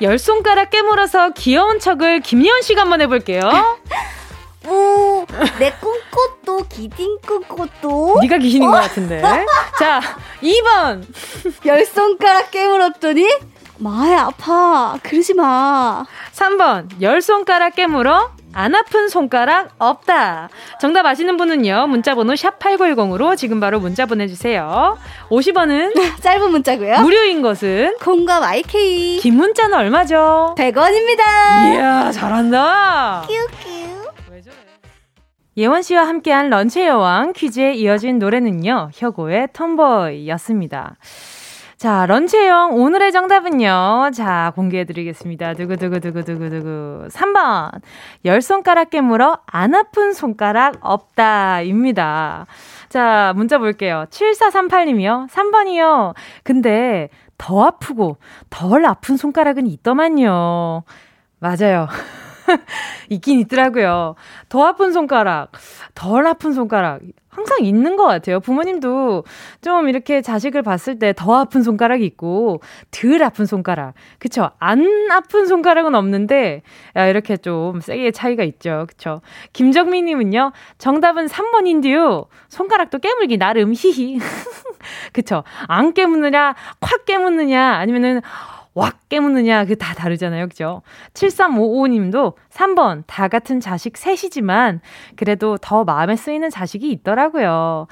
[0.00, 3.42] 열 손가락 깨물어서 귀여운 척을 김예원 씨가 한번 해볼게요.
[4.66, 5.26] 오,
[5.58, 8.20] 내 꿈꽃도 기딘 꿈꽃도.
[8.22, 8.72] 네가 귀신인 어?
[8.72, 9.20] 것 같은데.
[9.78, 10.00] 자,
[10.42, 11.04] 2번.
[11.66, 13.28] 열 손가락 깨물었더니
[13.76, 14.98] 마야 아파.
[15.02, 16.06] 그러지 마.
[16.32, 17.02] 3번.
[17.02, 20.48] 열 손가락 깨물어 안 아픈 손가락 없다.
[20.80, 21.86] 정답 아시는 분은요.
[21.86, 24.98] 문자 번호 샵8910으로 지금 바로 문자 보내 주세요.
[25.30, 27.00] 50원은 짧은 문자고요.
[27.00, 29.18] 무료인 것은 콩과 YK.
[29.20, 30.54] 긴 문자는 얼마죠?
[30.58, 31.74] 100원입니다.
[31.74, 33.24] 이야 잘한다.
[33.26, 33.80] 큐큐.
[35.56, 38.90] 예원 씨와 함께한 런치의 여왕 퀴즈에 이어진 노래는요.
[38.94, 40.96] 혁오의 톰보이였습니다.
[41.80, 44.10] 자, 런치형 오늘의 정답은요.
[44.12, 45.54] 자, 공개해 드리겠습니다.
[45.54, 47.08] 두구두구두구두구두구.
[47.08, 47.80] 3번.
[48.26, 51.62] 열 손가락 깨물어 안 아픈 손가락 없다.
[51.62, 52.44] 입니다.
[52.90, 54.04] 자, 문자 볼게요.
[54.10, 55.30] 7438님이요.
[55.30, 56.14] 3번이요.
[56.44, 58.18] 근데 더 아프고
[58.50, 60.82] 덜 아픈 손가락은 있더만요.
[61.38, 61.88] 맞아요.
[63.08, 64.16] 있긴 있더라고요.
[64.50, 65.52] 더 아픈 손가락,
[65.94, 67.00] 덜 아픈 손가락.
[67.30, 68.40] 항상 있는 것 같아요.
[68.40, 69.24] 부모님도
[69.62, 73.94] 좀 이렇게 자식을 봤을 때 더 아픈 손가락이 있고, 덜 아픈 손가락.
[74.18, 74.50] 그쵸?
[74.58, 76.62] 안 아픈 손가락은 없는데,
[76.96, 78.86] 야, 이렇게 좀 세게 차이가 있죠.
[78.88, 79.20] 그쵸?
[79.52, 82.26] 김정민 님은요, 정답은 3번인데요.
[82.48, 84.18] 손가락도 깨물기 나름 히히.
[85.12, 85.44] 그쵸?
[85.68, 88.22] 안 깨무느냐, 콱 깨무느냐, 아니면은,
[88.80, 90.48] 왁 깨무느냐, 그 다 다르잖아요.
[90.48, 90.80] 그죠?
[91.12, 94.80] 7355 님도 3번, 다 같은 자식 셋이지만,
[95.16, 97.88] 그래도 더 마음에 쓰이는 자식이 있더라고요.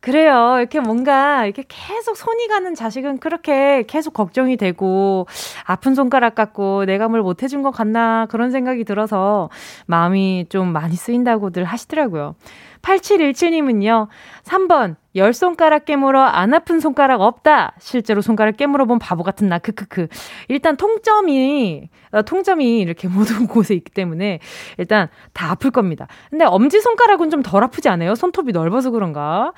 [0.00, 0.54] 그래요.
[0.58, 5.26] 이렇게 뭔가, 이렇게 계속 손이 가는 자식은 그렇게 계속 걱정이 되고,
[5.64, 9.50] 아픈 손가락 같고, 내가 뭘 못해준 것 같나, 그런 생각이 들어서,
[9.86, 12.36] 마음이 좀 많이 쓰인다고들 하시더라고요.
[12.82, 14.08] 8717님은요,
[14.44, 17.74] 3번, 열 손가락 깨물어 안 아픈 손가락 없다.
[17.80, 20.06] 실제로 손가락 깨물어 본 바보 같은 나, 크크크.
[20.48, 24.38] 일단 통점이, 어, 통점이 이렇게 모든 곳에 있기 때문에
[24.78, 26.06] 일단 다 아플 겁니다.
[26.30, 28.14] 근데 엄지손가락은 좀 덜 아프지 않아요?
[28.14, 29.52] 손톱이 넓어서 그런가?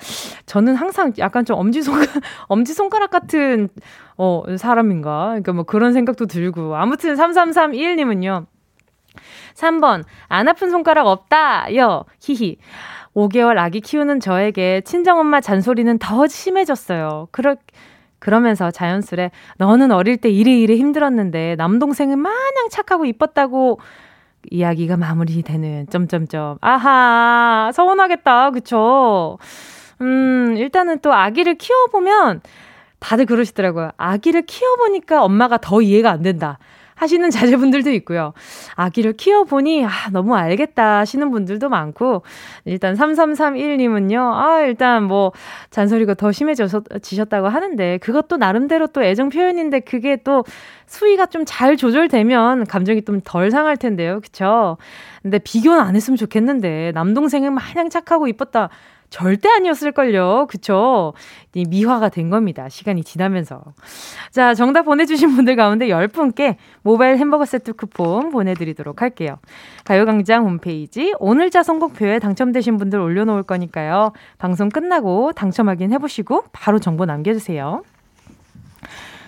[0.46, 2.08] 저는 항상 약간 좀 엄지손가락,
[2.48, 3.68] 엄지손가락 같은,
[4.16, 5.26] 어, 사람인가?
[5.28, 6.76] 그러니까 뭐 그런 생각도 들고.
[6.76, 8.46] 아무튼 3331님은요.
[9.54, 11.74] 3번, 안 아픈 손가락 없다.
[11.76, 12.58] 요, 히히.
[13.14, 17.28] 5개월 아기 키우는 저에게 친정엄마 잔소리는 더 심해졌어요.
[17.32, 17.56] 그러,
[18.18, 23.80] 그러면서 자연스레 너는 어릴 때 이래 이래 힘들었는데 남동생은 마냥 착하고 이뻤다고
[24.50, 26.58] 이야기가 마무리되는 점점점.
[26.60, 28.50] 아하, 서운하겠다.
[28.52, 29.38] 그쵸?
[30.00, 32.40] 음, 일단은 또 아기를 키워보면
[33.00, 33.90] 다들 그러시더라고요.
[33.96, 36.58] 아기를 키워보니까 엄마가 더 이해가 안 된다.
[37.00, 38.32] 하시는 자제분들도 있고요.
[38.76, 42.22] 아기를 키워보니, 아, 너무 알겠다 하시는 분들도 많고,
[42.66, 45.32] 일단 3331님은요, 아, 일단 뭐,
[45.70, 50.44] 잔소리가 더 심해지셨다고 하는데, 그것도 나름대로 또 애정 표현인데, 그게 또
[50.86, 54.20] 수위가 좀 잘 조절되면 감정이 좀 덜 상할 텐데요.
[54.20, 54.76] 그쵸?
[55.22, 58.68] 근데 비교는 안 했으면 좋겠는데, 남동생은 마냥 착하고 이뻤다.
[59.10, 60.46] 절대 아니었을걸요.
[60.48, 61.12] 그쵸?
[61.52, 62.68] 미화가 된 겁니다.
[62.68, 63.62] 시간이 지나면서.
[64.30, 69.38] 자, 정답 보내주신 분들 가운데 10분께 모바일 햄버거 세트 쿠폰 보내드리도록 할게요.
[69.84, 74.12] 가요광장 홈페이지 오늘자 선곡표에 당첨되신 분들 올려놓을 거니까요.
[74.38, 77.82] 방송 끝나고 당첨 확인해보시고 바로 정보 남겨주세요.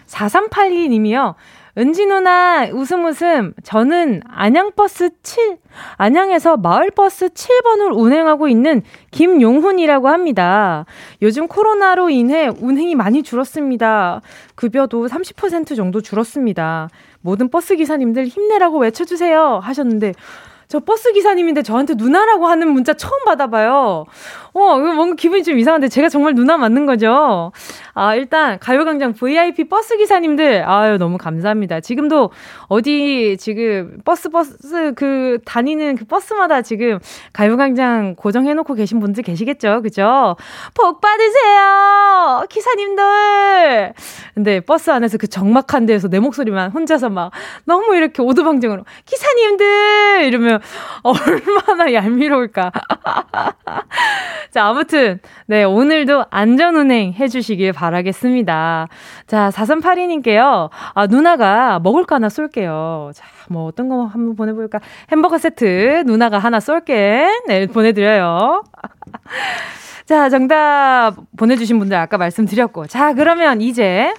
[0.06, 1.34] 4382님이요.
[1.78, 5.56] 은지 누나 웃음 웃음 저는 안양버스 7
[5.96, 10.84] 안양에서 마을버스 7번을 운행하고 있는 김용훈이라고 합니다.
[11.22, 14.20] 요즘 코로나로 인해 운행이 많이 줄었습니다.
[14.54, 16.90] 급여도 30% 정도 줄었습니다.
[17.22, 20.12] 모든 버스 기사님들 힘내라고 외쳐 주세요 하셨는데
[20.68, 24.06] 저 버스 기사님인데 저한테 누나라고 하는 문자 처음 받아봐요.
[24.54, 27.52] 어, 뭔가 기분이 좀 이상한데 제가 정말 누나 맞는 거죠?
[27.94, 31.80] 아, 일단 가요광장 VIP 버스 기사님들, 아유, 너무 감사합니다.
[31.80, 32.30] 지금도
[32.68, 36.98] 어디 지금 버스 버스 그 다니는 그 버스마다 지금
[37.32, 39.80] 가요광장 고정해 놓고 계신 분들 계시겠죠?
[39.82, 40.36] 그죠?
[40.74, 42.44] 복 받으세요!
[42.50, 43.94] 기사님들!
[44.34, 47.32] 근데 버스 안에서 그 적막한 데에서 내 목소리만 혼자서 막
[47.64, 50.24] 너무 이렇게 오두방정으로 기사님들!
[50.24, 50.60] 이러면
[51.02, 52.70] 얼마나 얄미로울까.
[54.50, 58.88] 자, 아무튼, 네, 오늘도 안전운행 해주시길 바라겠습니다.
[59.26, 60.70] 자, 4382님께요.
[60.94, 63.12] 아, 누나가 먹을 거 하나 쏠게요.
[63.14, 64.80] 자, 뭐 어떤 거 한번 보내볼까?
[65.10, 67.26] 햄버거 세트 누나가 하나 쏠게.
[67.48, 68.64] 네, 보내드려요.
[70.06, 72.86] 자, 정답 보내주신 분들 아까 말씀드렸고.
[72.86, 74.12] 자, 그러면 이제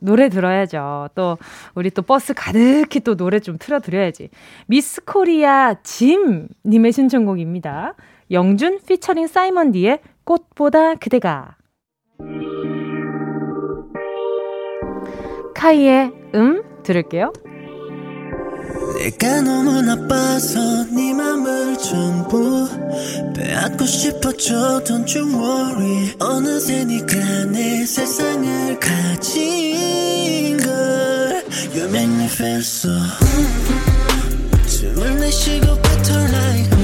[0.00, 1.08] 노래 들어야죠.
[1.14, 1.38] 또
[1.74, 4.28] 우리 또 버스 가득히 또 노래 좀 틀어드려야지.
[4.66, 7.94] 미스 코리아 짐 님의 신청곡입니다.
[8.34, 11.56] 영준 피처링 사이먼 디의 꽃보다 그대가.
[15.54, 17.32] 카이의 음 들을게요.
[18.98, 20.58] 내가 너무 나빠서
[20.94, 22.68] 네 맘을 전부
[23.36, 26.14] 빼앗고 싶어져 Don't you worry.
[26.18, 31.44] 어느새 네가 내 세상을 가진 걸.
[31.74, 32.90] You make me feel so
[34.66, 36.83] 춤을 내쉬고 better like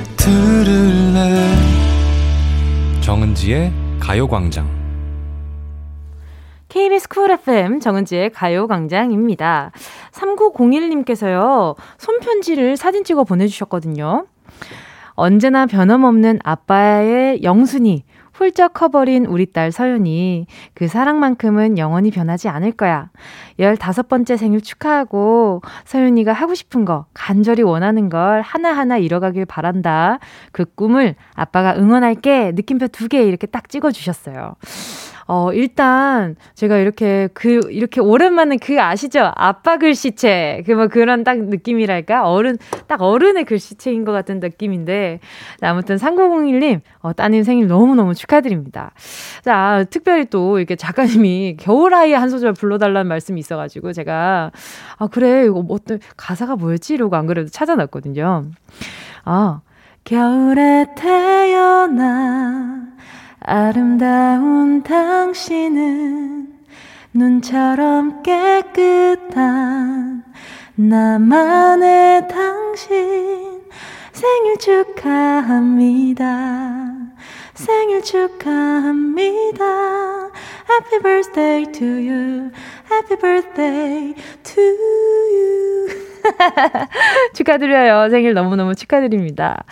[0.23, 1.55] 들을래
[3.01, 4.69] 정은지의 가요광장
[6.69, 9.71] KBS 쿨 FM 정은지의 가요광장입니다.
[10.11, 14.27] 3901님께서요, 손편지를 사진 찍어 보내주셨거든요.
[15.13, 18.03] 언제나 변함없는 아빠의 영순이,
[18.41, 23.11] 훌쩍 커버린 우리 딸 서윤이 그 사랑만큼은 영원히 변하지 않을 거야.
[23.59, 30.17] 15번째 생일 축하하고 서윤이가 하고 싶은 거, 간절히 원하는 걸 하나하나 이뤄가길 바란다.
[30.51, 32.53] 그 꿈을 아빠가 응원할게.
[32.55, 34.55] 느낌표 두 개 이렇게 딱 찍어주셨어요.
[35.33, 39.31] 어, 일단 제가 이렇게 그 이렇게 오랜만에 그 아시죠?
[39.35, 40.63] 아빠 글씨체.
[40.65, 42.29] 그 뭐 그런 딱 느낌이랄까?
[42.29, 45.21] 어른 딱 어른의 글씨체인 것 같은 느낌인데
[45.61, 48.91] 아무튼 3901님 어, 따님 생일 너무너무 축하드립니다.
[49.45, 54.51] 자, 특별히 또 이렇게 작가님이 겨울아이 한 소절 불러달라는 말씀이 있어가지고 제가
[54.97, 55.77] 아, 그래, 이거 뭐,
[56.17, 56.93] 가사가 뭐였지?
[56.95, 58.47] 이러고 안 그래도 찾아놨거든요.
[59.23, 59.61] 아,
[60.03, 62.81] 겨울에 태어나
[63.43, 66.47] 아름다운 당신은
[67.11, 70.23] 눈처럼 깨끗한
[70.75, 73.63] 나만의 당신
[74.11, 76.27] 생일 축하합니다.
[77.55, 79.65] 생일 축하합니다.
[80.69, 82.51] Happy birthday to you.
[82.91, 86.10] Happy birthday to you.
[87.33, 88.09] 축하드려요.
[88.09, 89.63] 생일 너무너무 축하드립니다.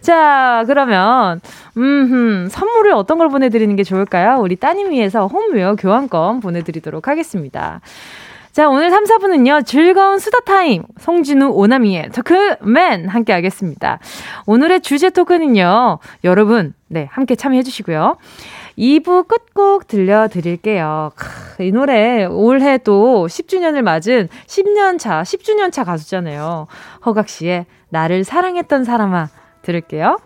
[0.00, 1.40] 자, 그러면,
[1.76, 4.38] 음, 선물을 어떤 걸 보내드리는 게 좋을까요?
[4.40, 7.80] 우리 따님 위해서 홈웨어 교환권 보내드리도록 하겠습니다.
[8.54, 13.98] 자, 오늘 3, 4분은요, 즐거운 수다 타임, 송진우 오나미의 토크맨 함께 하겠습니다.
[14.46, 18.16] 오늘의 주제 토크는요, 여러분, 네, 함께 참여해 주시고요.
[18.78, 21.12] 2부 끝곡 들려드릴게요.
[21.14, 26.66] 크, 이 노래 올해 또 10주년을 맞은 10년 차, 10주년 차 가수잖아요.
[27.06, 29.28] 허각 씨의 나를 사랑했던 사람아
[29.62, 30.18] 들을게요.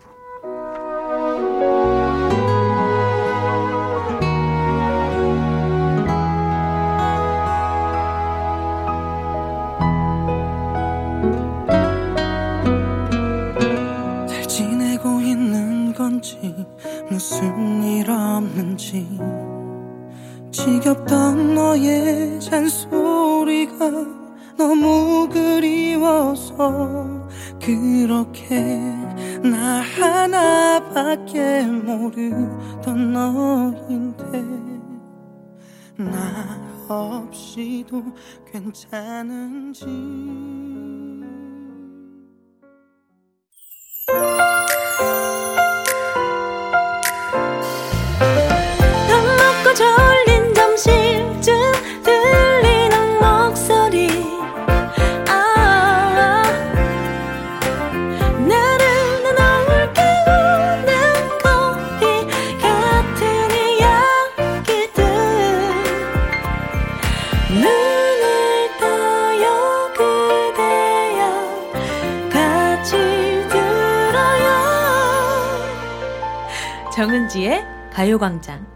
[17.19, 19.05] 무슨 일 없는지
[20.51, 23.91] 지겹던 너의 잔소리가
[24.57, 27.27] 너무 그리워서
[27.61, 28.63] 그렇게
[29.43, 34.41] 나 하나밖에 모르던 너인데
[35.97, 38.01] 나 없이도
[38.49, 39.85] 괜찮은지
[78.19, 78.67] 가요광장.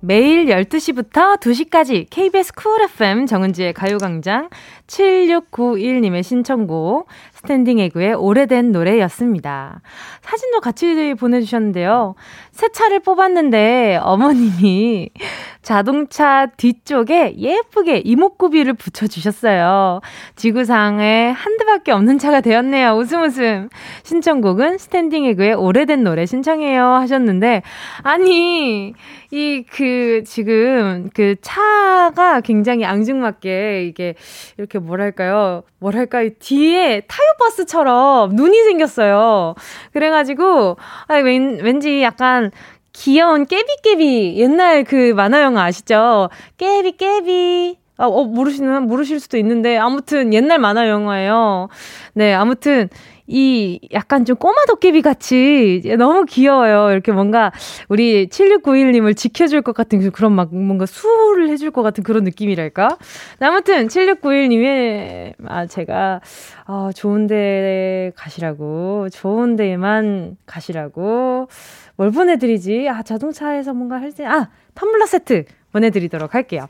[0.00, 4.48] 매일 12시부터 2시까지 KBS 쿨 FM 정은지의 가요광장
[4.86, 7.06] 7691님의 신청곡
[7.42, 9.80] 스탠딩 에그의 오래된 노래였습니다.
[10.20, 12.14] 사진도 같이 보내주셨는데요.
[12.52, 15.08] 새 차를 뽑았는데 어머님이
[15.62, 20.00] 자동차 뒤쪽에 예쁘게 이목구비를 붙여주셨어요.
[20.36, 22.92] 지구상에 한 대밖에 없는 차가 되었네요.
[22.92, 23.68] 웃음 웃음.
[24.02, 27.62] 신청곡은 스탠딩 에그의 오래된 노래 신청해요 하셨는데
[28.02, 28.92] 아니
[29.30, 34.14] 이 그 지금 그 차가 굉장히 앙증맞게 이게
[34.58, 39.54] 이렇게 뭐랄까요 뭐랄까 뒤에 타요 버스처럼 눈이 생겼어요.
[39.92, 40.76] 그래가지고
[41.08, 42.50] 아, 왠, 왠지 약간
[42.92, 46.28] 귀여운 깨비깨비 옛날 그 만화 영화 아시죠?
[46.58, 51.68] 깨비깨비 아, 어, 모르시는, 모르실 수도 있는데, 아무튼 옛날 만화 영화예요.
[52.14, 52.88] 네, 아무튼,
[53.32, 56.90] 이 약간 좀 꼬마 도깨비 같이 너무 귀여워요.
[56.90, 57.52] 이렇게 뭔가
[57.88, 62.98] 우리 7691님을 지켜줄 것 같은 그런 막 뭔가 수호를 해줄 것 같은 그런 느낌이랄까?
[63.38, 66.20] 아무튼 7691님의 아 제가
[66.66, 71.48] 어 좋은 데 가시라고 좋은 데만 가시라고
[71.96, 72.88] 뭘 보내드리지?
[72.88, 76.66] 아 자동차에서 뭔가 할 때 아 텀블러 세트 보내드리도록 할게요.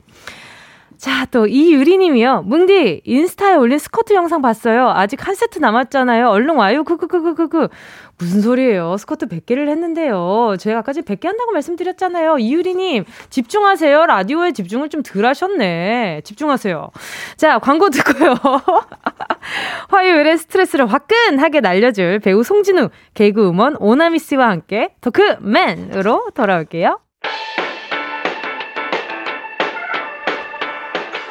[1.00, 2.42] 자, 또 이유리님이요.
[2.42, 4.90] 뭉디 인스타에 올린 스커트 영상 봤어요.
[4.90, 6.28] 아직 한 세트 남았잖아요.
[6.28, 6.84] 얼른 와요.
[6.84, 7.68] 크크크크크크.
[8.18, 8.98] 무슨 소리예요?
[8.98, 10.56] 스커트 100개를 했는데요.
[10.58, 12.36] 제가 아까 전에 100개 한다고 말씀드렸잖아요.
[12.38, 14.04] 이유리님 집중하세요.
[14.04, 16.20] 라디오에 집중을 좀 덜 하셨네.
[16.24, 16.90] 집중하세요.
[17.38, 18.34] 자, 광고 듣고요.
[19.88, 26.98] 화요일에 스트레스를 화끈하게 날려줄 배우 송진우, 개그우먼 오나미 씨와 함께 토크맨으로 돌아올게요.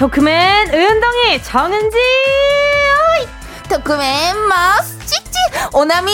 [0.00, 1.98] 토크맨 은동이 정은지
[3.68, 5.34] 토크맨 마스 찍찍
[5.74, 6.10] 오나미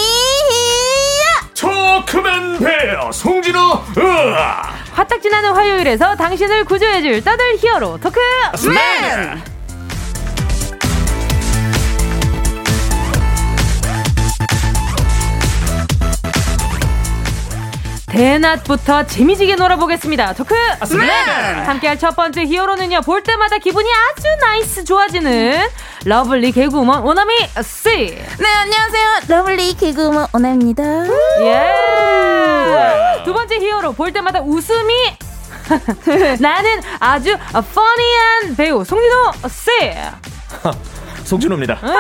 [1.57, 3.61] 토크맨 베어 송진호
[3.97, 4.63] 으아.
[4.91, 9.56] 화딱지 나는 화요일에서 당신을 구조해줄 떠들 히어로 토크맨
[18.17, 20.33] 대낮부터 재미지게 놀아보겠습니다.
[20.33, 21.07] 토크스맨!
[21.67, 25.69] 함께할 첫 번째 히어로는요, 볼 때마다 기분이 아주 nice 좋아지는
[26.07, 27.89] lovely 개그우먼 오나미 씨.
[28.39, 29.07] 네, 안녕하세요.
[29.29, 30.83] lovely 개그우먼 오나미입니다.
[31.41, 33.23] 예.
[33.25, 34.95] 두 번째 히어로, 볼 때마다 웃음이
[36.41, 39.71] 나는 아주 퍼니한 배우 송진호 씨.
[41.29, 41.81] 송진호입니다.
[41.83, 41.93] 네.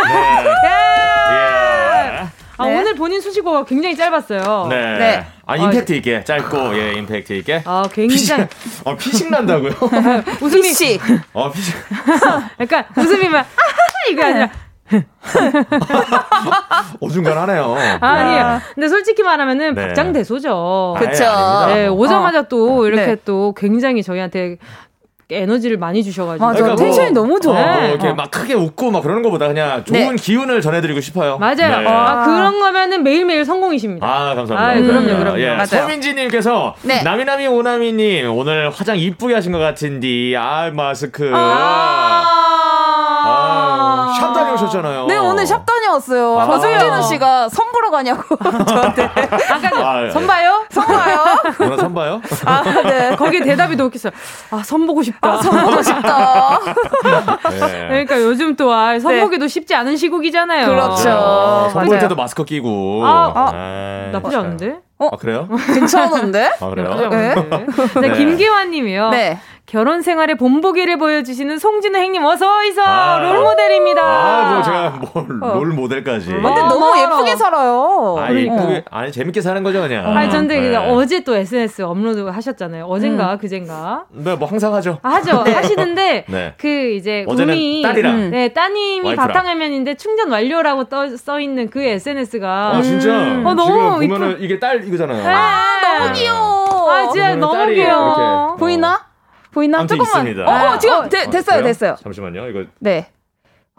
[2.22, 2.45] 예.
[2.58, 2.78] 아, 네.
[2.78, 4.66] 오늘 본인 수식어가 굉장히 짧았어요.
[4.70, 4.98] 네.
[4.98, 5.26] 네.
[5.44, 7.62] 아, 임팩트 있게, 짧고, 예, 임팩트 있게.
[7.64, 8.46] 아, 굉장히.
[8.84, 9.72] 아, 피식 난다고요?
[10.40, 10.62] 웃음이.
[10.62, 11.00] 피식.
[11.34, 11.74] 아, 피식.
[12.60, 13.44] 약간 웃음이면,
[14.10, 14.50] 이거 아니라.
[17.00, 17.76] 어중간하네요.
[18.00, 18.60] 아, 아니에요.
[18.74, 19.86] 근데 솔직히 말하면은 네.
[19.88, 20.96] 박장대소죠.
[20.98, 21.24] 그쵸.
[21.66, 22.48] 네, 오자마자 어.
[22.48, 23.16] 또 이렇게 네.
[23.24, 24.58] 또 굉장히 저희한테
[25.28, 26.44] 에너지를 많이 주셔가지고.
[26.44, 26.60] 맞아.
[26.60, 27.76] 그러니까 텐션이 뭐, 너무 좋아.
[27.76, 28.14] 뭐 이렇게 어.
[28.14, 30.14] 막 크게 웃고 막 그러는 것보다 그냥 좋은 네.
[30.14, 31.36] 기운을 전해드리고 싶어요.
[31.38, 31.54] 맞아요.
[31.56, 31.84] 네.
[31.86, 34.06] 아, 그런 거면은 매일매일 성공이십니다.
[34.06, 34.62] 아, 감사합니다.
[34.62, 35.40] 아, 그럼요, 그럼요.
[35.40, 35.64] 예.
[35.66, 37.02] 서민지님께서 네.
[37.02, 41.28] 나미나미 오나미님 오늘 화장 이쁘게 하신 것 같은데, 아, 마스크.
[41.34, 42.35] 아~ 아,
[44.16, 45.06] 샵 다녀오셨잖아요.
[45.06, 46.38] 네, 오늘 샵 다녀왔어요.
[46.38, 48.36] 아, 정진우 씨가 선 보러 가냐고
[48.66, 49.04] 저한테.
[49.04, 50.10] 아까 아, 예.
[50.10, 50.64] 선 봐요?
[50.70, 51.24] 선 봐요?
[51.58, 52.20] 누나 선 봐요?
[52.44, 53.16] 아, 네.
[53.16, 54.12] 거기 대답이 너무 웃겼어요.
[54.50, 55.32] 아, 선 보고 싶다.
[55.32, 56.60] 아, 선 보고 싶다.
[57.50, 57.88] 네.
[57.88, 59.20] 그러니까 요즘 또 아, 선 네.
[59.20, 60.66] 보기도 쉽지 않은 시국이잖아요.
[60.66, 61.10] 그렇죠.
[61.10, 63.02] 아, 선볼 때도 마스크 끼고.
[63.04, 64.78] 아, 아 나쁘지 않은데?
[64.98, 65.08] 어?
[65.12, 65.48] 아, 그래요?
[65.74, 66.52] 괜찮은데?
[66.60, 67.08] 아, 그래요?
[67.10, 67.34] 네.
[68.00, 68.12] 네.
[68.12, 69.10] 김기환 님이요.
[69.10, 69.38] 네.
[69.66, 74.00] 결혼 생활의 본보기를 보여주시는 송진우 행님 어서 오이소 아, 롤모델입니다.
[74.02, 75.54] 아, 뭐 제가 뭘 어.
[75.54, 76.28] 롤모델까지.
[76.28, 78.14] 근데 아, 너무 예쁘게 살아요.
[78.16, 80.16] 아, 예쁘게 아니 재밌게 사는 거죠 그냥.
[80.16, 80.76] 아니 전데 네.
[80.76, 82.84] 어제 또 SNS 업로드 하셨잖아요.
[82.84, 83.38] 어젠가 음.
[83.38, 84.04] 그젠가.
[84.12, 84.98] 네, 뭐 항상 하죠.
[85.02, 85.42] 아, 하죠.
[85.42, 85.52] 네.
[85.52, 86.54] 하시는데 네.
[86.58, 88.30] 그 이제 어제는 딸이랑 음.
[88.30, 89.26] 네 따님이 와이프랑.
[89.28, 92.76] 바탕화면인데 충전 완료라고 떠, 써 있는 그 SNS가.
[92.76, 93.08] 아 진짜.
[93.10, 93.44] 음.
[93.44, 94.44] 어, 너무 지금 보면은 이쁘...
[94.44, 95.26] 이게 딸 이거잖아요.
[95.26, 96.92] 아, 너무 귀여워.
[96.92, 98.54] 아 진짜 너무 귀여워.
[98.54, 99.15] 보이나?
[99.56, 99.86] 보이나?
[99.86, 100.26] 조금만.
[100.26, 100.44] 있습니다.
[100.74, 101.96] 어, 지금 어, 되, 됐어요, 됐어요.
[102.02, 102.46] 잠시만요.
[102.48, 102.64] 이거.
[102.78, 103.10] 네.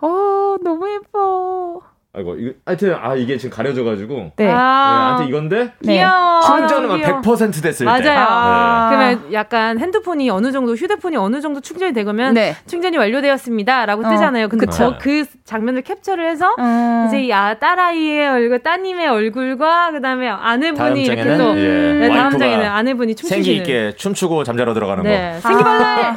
[0.01, 1.83] 어, 너무 예뻐.
[2.13, 4.49] 아이고 이거 하여튼 아 이게 지금 가려져 가지고 네.
[4.51, 5.97] 아, 네, 이건데 네.
[5.97, 6.41] 귀여워.
[6.41, 8.01] 충전은 아, 100% 됐을 맞아요.
[8.01, 8.09] 때.
[8.09, 8.87] 아.
[8.89, 8.95] 네.
[8.95, 12.55] 그러면 약간 핸드폰이 어느 정도 휴대폰이 어느 정도 충전이 되면 네.
[12.65, 14.09] 충전이 완료되었습니다라고 어.
[14.09, 14.47] 뜨잖아요.
[14.49, 17.05] 근데 저 그 장면을 캡처를 해서 음.
[17.07, 21.93] 이제 야 딸아이의 얼굴, 따님의 얼굴과 그다음에 아내분이 이렇게 또 예.
[21.93, 25.33] 네, 다음 장에는 아내분이 춤추시는 생기 있게 춤추고 잠자러 들어가는 네.
[25.41, 25.49] 거.
[25.49, 25.99] 생기 발랄.
[26.05, 26.15] 아.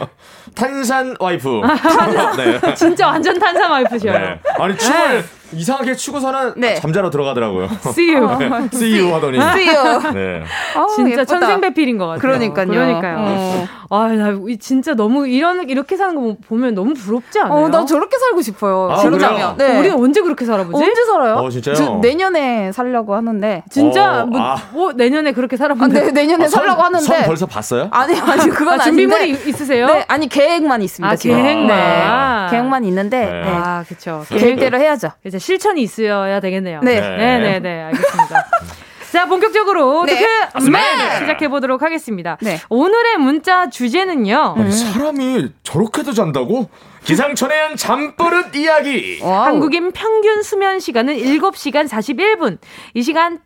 [0.55, 1.61] 탄산 와이프.
[2.63, 2.75] 네.
[2.75, 4.13] 진짜 완전 탄산 와이프셔요.
[4.13, 4.41] 네.
[4.59, 6.75] 아니 춤을 이상하게 추고서는 네.
[6.77, 7.69] 잠자러 들어가더라고요.
[7.87, 8.39] See you.
[8.39, 8.51] 네.
[8.73, 9.39] See you 하더니.
[9.39, 10.13] See you.
[10.15, 10.45] 네.
[10.77, 12.21] 어, 진짜 천생배필인 것 같아요.
[12.21, 12.67] 그러니까요.
[12.67, 13.17] 그러니까요.
[13.19, 13.69] 어.
[13.93, 17.65] 아, 나 진짜 너무 이런 이렇게 사는 거 보면 너무 부럽지 않아요?
[17.65, 18.89] 어, 나 저렇게 살고 싶어요.
[18.93, 19.57] 아, 진짜면.
[19.57, 19.79] 네.
[19.79, 20.77] 우리 언제 그렇게 살아보지?
[20.77, 21.35] 언제 살아요?
[21.35, 21.99] 어, 진짜요?
[21.99, 23.65] 내년에 살려고 하는데.
[23.69, 24.57] 진짜 어, 뭐, 아.
[24.73, 26.01] 뭐, 내년에 그렇게 살아보는데.
[26.01, 27.05] 아, 네, 내년에 아, 살려고 하는데.
[27.05, 27.89] 선 벌써 봤어요?
[27.91, 29.87] 아니, 아니 그건 아, 준비물이 있으세요?
[29.89, 31.13] 네, 아니 계획만 있습니다.
[31.13, 31.67] 아, 계획만.
[31.67, 32.51] 네.
[32.51, 33.25] 계획만 있는데.
[33.25, 33.43] 네.
[33.43, 33.43] 네.
[33.49, 34.25] 아, 그렇죠.
[34.29, 35.11] 계획대로 해야죠.
[35.25, 36.81] 이제 실천이 있어야 되겠네요.
[36.83, 38.47] 네, 네, 네, 네, 네 알겠습니다.
[39.11, 40.15] 자, 본격적으로 네.
[40.15, 41.19] 토크 네.
[41.19, 42.39] 시작해 보도록 하겠습니다.
[42.41, 42.61] 네.
[42.69, 44.55] 오늘의 문자 주제는요.
[44.57, 46.71] 아니, 사람이 저렇게도 잔다고?
[47.05, 49.19] 기상천외한 잠버릇 이야기.
[49.21, 49.47] wow.
[49.47, 52.59] 한국인 평균 수면 시간은 7시간 41분.
[52.95, 53.41] 이 시간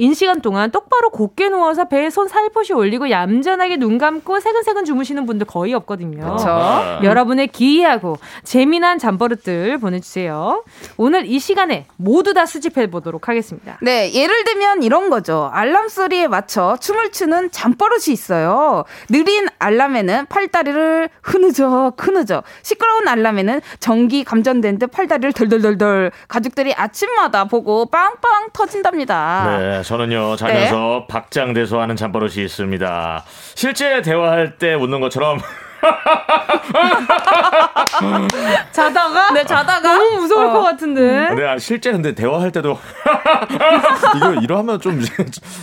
[0.00, 5.48] 인시간 동안 똑바로 곧게 누워서 배에 손 살포시 올리고 얌전하게 눈 감고 새근새근 주무시는 분들
[5.48, 6.20] 거의 없거든요.
[6.20, 7.00] 그렇죠.
[7.02, 10.62] 여러분의 기이하고 재미난 잠버릇들 보내주세요.
[10.96, 13.78] 오늘 이 시간에 모두 다 수집해 보도록 하겠습니다.
[13.82, 15.50] 네, 예를 들면 이런 거죠.
[15.52, 18.84] 알람 소리에 맞춰 춤을 추는 잠버릇이 있어요.
[19.08, 27.86] 느린 알람에는 팔다리를 흐느적 흐느적 시끄러운 알람에는 전기 감전된 듯 팔다리를 덜덜덜덜 가족들이 아침마다 보고
[27.86, 29.56] 빵빵 터진답니다.
[29.58, 29.82] 네.
[29.88, 31.06] 저는요 자면서 네?
[31.08, 33.24] 박장대소 하는 잠버릇이 있습니다.
[33.54, 35.40] 실제 대화할 때 웃는 것처럼
[38.72, 39.32] 자다가?
[39.32, 39.94] 네, 자다가.
[39.94, 40.52] 너무 무서울 어.
[40.52, 41.34] 것 같은데.
[41.34, 42.78] 네, 아, 실제 근데 대화할 때도
[44.16, 45.00] 이거 이러하면 좀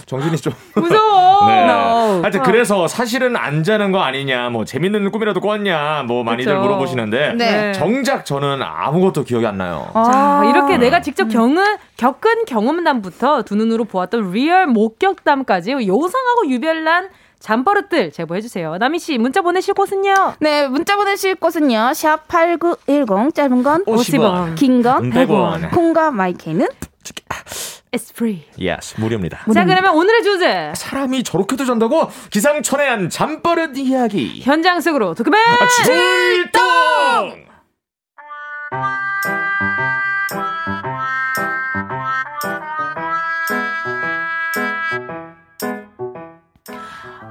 [0.05, 1.47] 정신이 좀 무서워.
[1.47, 1.63] 네.
[1.63, 2.21] No.
[2.21, 6.61] 하여튼 그래서 사실은 안 자는 거 아니냐, 뭐 재밌는 꿈이라도 꿨냐, 뭐 많이들 그쵸.
[6.63, 7.73] 물어보시는데 네.
[7.73, 9.89] 정작 저는 아무것도 기억이 안 나요.
[9.93, 10.03] 아.
[10.03, 17.09] 자, 이렇게 내가 직접 경은 겪은 경험담부터 두 눈으로 보았던 real 목격담까지 요상하고 유별난
[17.45, 18.77] 잠버릇들 제보해주세요.
[18.77, 20.13] 나미씨, 문자 보내실 곳은요?
[20.39, 21.91] 네, 문자 보내실 곳은요.
[21.93, 26.67] 샵8910, 짧은 건 50원, 긴 건 100원, 콩과 마이케이는
[27.91, 28.43] It's free.
[28.59, 29.45] Yes, 무료입니다.
[29.53, 30.73] 자, 그러면 오늘의 주제.
[30.75, 34.41] 사람이 저렇게도 잔다고 기상천외한 잠버릇 이야기.
[34.41, 35.39] 현장 속으로 토크맨
[35.85, 37.45] 출동!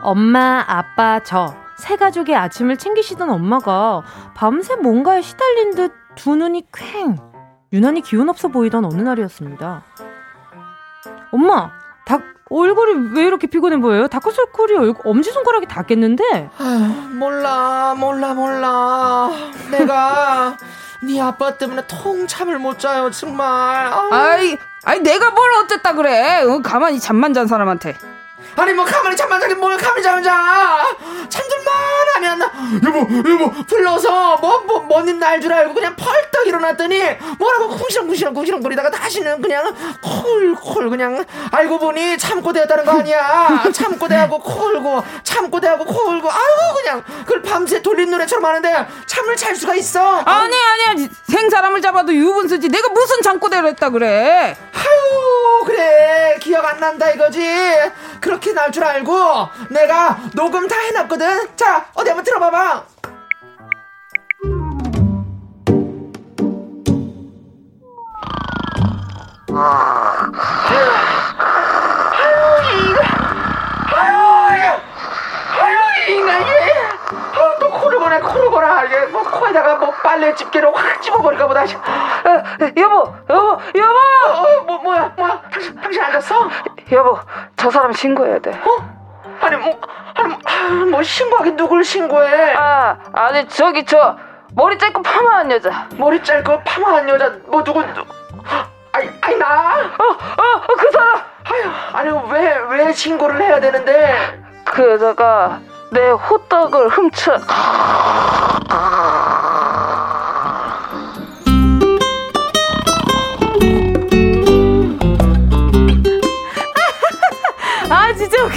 [0.04, 4.02] 엄마, 아빠, 저, 세 가족의 아침을 챙기시던 엄마가
[4.34, 7.16] 밤새 뭔가에 시달린 듯 두 눈이 퀭!
[7.72, 9.82] 유난히 기운 없어 보이던 어느 날이었습니다.
[11.32, 11.70] 엄마,
[12.04, 14.06] 닭, 얼굴이 왜 이렇게 피곤해 보여요?
[14.06, 16.50] 다크서클이 얼굴, 엄지손가락이 닿겠는데?
[16.58, 19.30] 아, 몰라, 몰라, 몰라.
[19.72, 20.56] 내가
[21.02, 23.92] 네 아빠 때문에 통참을 못 자요, 정말.
[24.12, 26.42] 아이, 아이, 내가 뭘 어쨌다 그래.
[26.42, 27.96] 어, 가만히 잠만 잔 사람한테.
[28.56, 30.84] 아니 뭐 가만히 잠만 자긴 뭘 가만히 잠만 자.
[31.28, 31.74] 잠들만
[32.14, 32.40] 하면
[32.84, 37.02] 여보 여보 불러서 뭐뭐 뭔일 날줄 알고 그냥 펄떡 일어났더니
[37.38, 43.64] 뭐라고 쿵시렁쿵시렁 쿵시렁거리다가 다시는 그냥 콜콜 그냥 알고 보니 참고대였다는 거 아니야.
[43.72, 49.56] 참고 대하고 콜고 참고 대하고 콜고 아우 그냥 그걸 밤새 돌린 노래처럼 하는데 잠을 잘
[49.56, 50.18] 수가 있어.
[50.20, 51.08] 아니 아니야.
[51.26, 52.68] 생 사람을 잡아도 유분수지.
[52.68, 54.56] 내가 무슨 잠꼬대를 했다 그래?
[54.72, 56.36] 아유 그래.
[56.40, 57.42] 기억 안 난다 이거지.
[58.20, 61.56] 그렇게 날 줄 알고 내가 녹음 다 해놨거든.
[61.56, 62.84] 자, 어디 한번 들어봐봐.
[77.80, 78.84] 코를 코를 거라
[79.54, 81.62] 이게 뭐뭐 빨래 집게로 확 집어버릴까 보다.
[81.62, 81.64] 어,
[82.76, 83.94] 여보 여보 여보!
[84.26, 85.42] 어, 뭐 뭐야 뭐야?
[85.52, 86.50] 당신 당신 앉았어?
[86.90, 87.18] 여보
[87.54, 88.50] 저 사람 신고해야 돼.
[88.50, 88.94] 어?
[89.40, 89.78] 아니 뭐
[90.14, 92.54] 아니 뭐, 아, 뭐 신고하긴 누굴 신고해?
[92.56, 94.16] 아 아니 저기 저
[94.56, 95.86] 머리 짧고 파마한 여자.
[95.98, 98.04] 머리 짧고 파마한 여자 뭐 누구 누
[98.92, 99.46] 아이 아이 나
[99.98, 101.20] 어 어그 어, 어, 사람!
[101.44, 104.42] 아유 아니 왜왜 신고를 해야 되는데?
[104.64, 105.60] 그 여자가
[105.92, 107.38] 내 호떡을 훔쳐.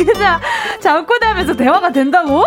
[0.01, 0.39] 웃기다.
[0.81, 2.43] 잠꼬대하면서 대화가 된다고?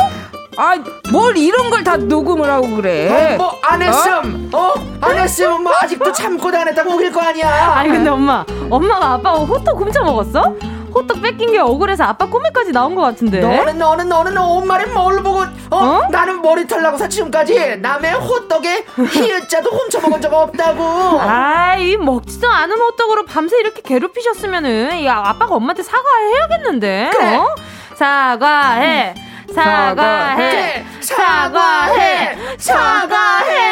[0.56, 0.74] 아,
[1.10, 3.36] 뭘 이런 걸 다 녹음을 하고 그래?
[3.38, 4.74] 어, 뭐안 했음, 어?
[5.00, 7.72] 안 했음, 뭐 아직도 참고도 안 했다고 우길 거 아니야.
[7.76, 10.54] 아니 근데 엄마, 엄마가 아빠 호떡 훔쳐 먹었어?
[10.94, 13.40] 호떡 뺏긴 게 억울해서 아빠 꿈에까지 나온 것 같은데.
[13.40, 15.76] 너는 너는 너는 엄마를 뭘 보고 어?
[15.76, 16.08] 어?
[16.10, 21.20] 나는 머리털 나고서 지금까지 남의 호떡에 히읗자도 훔쳐 먹은 적 없다고.
[21.20, 27.10] 아이 먹지도 않은 호떡으로 밤새 이렇게 괴롭히셨으면은 야 아빠가 엄마한테 사과해야겠는데.
[27.14, 27.36] 그래.
[27.36, 27.54] 어?
[27.94, 29.14] 사과해.
[29.54, 30.84] 사과해.
[31.00, 32.36] 사과해.
[32.58, 33.56] 사과해.
[33.56, 33.69] 아니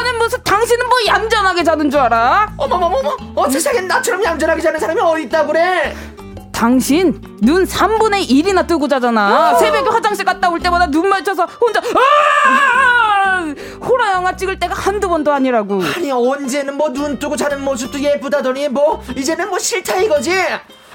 [0.00, 2.52] 사과는 무슨 당신은 뭐 얌전하게 자는 줄 알아?
[2.56, 5.94] 어머머머머 어 세상에 나처럼 얌전하게 자는 사람이 어디 있다 그래?
[6.52, 9.52] 당신 눈 3분의 1이나 뜨고 자잖아.
[9.52, 9.58] 어.
[9.58, 13.54] 새벽에 화장실 갔다 올 때마다 눈 맞춰서 혼자 아!
[13.82, 15.82] 호러 영화 찍을 때가 한두 번도 아니라고.
[15.96, 20.32] 아니 언제는 뭐 눈 뜨고 자는 모습도 예쁘다더니 뭐 이제는 뭐 싫다 이거지?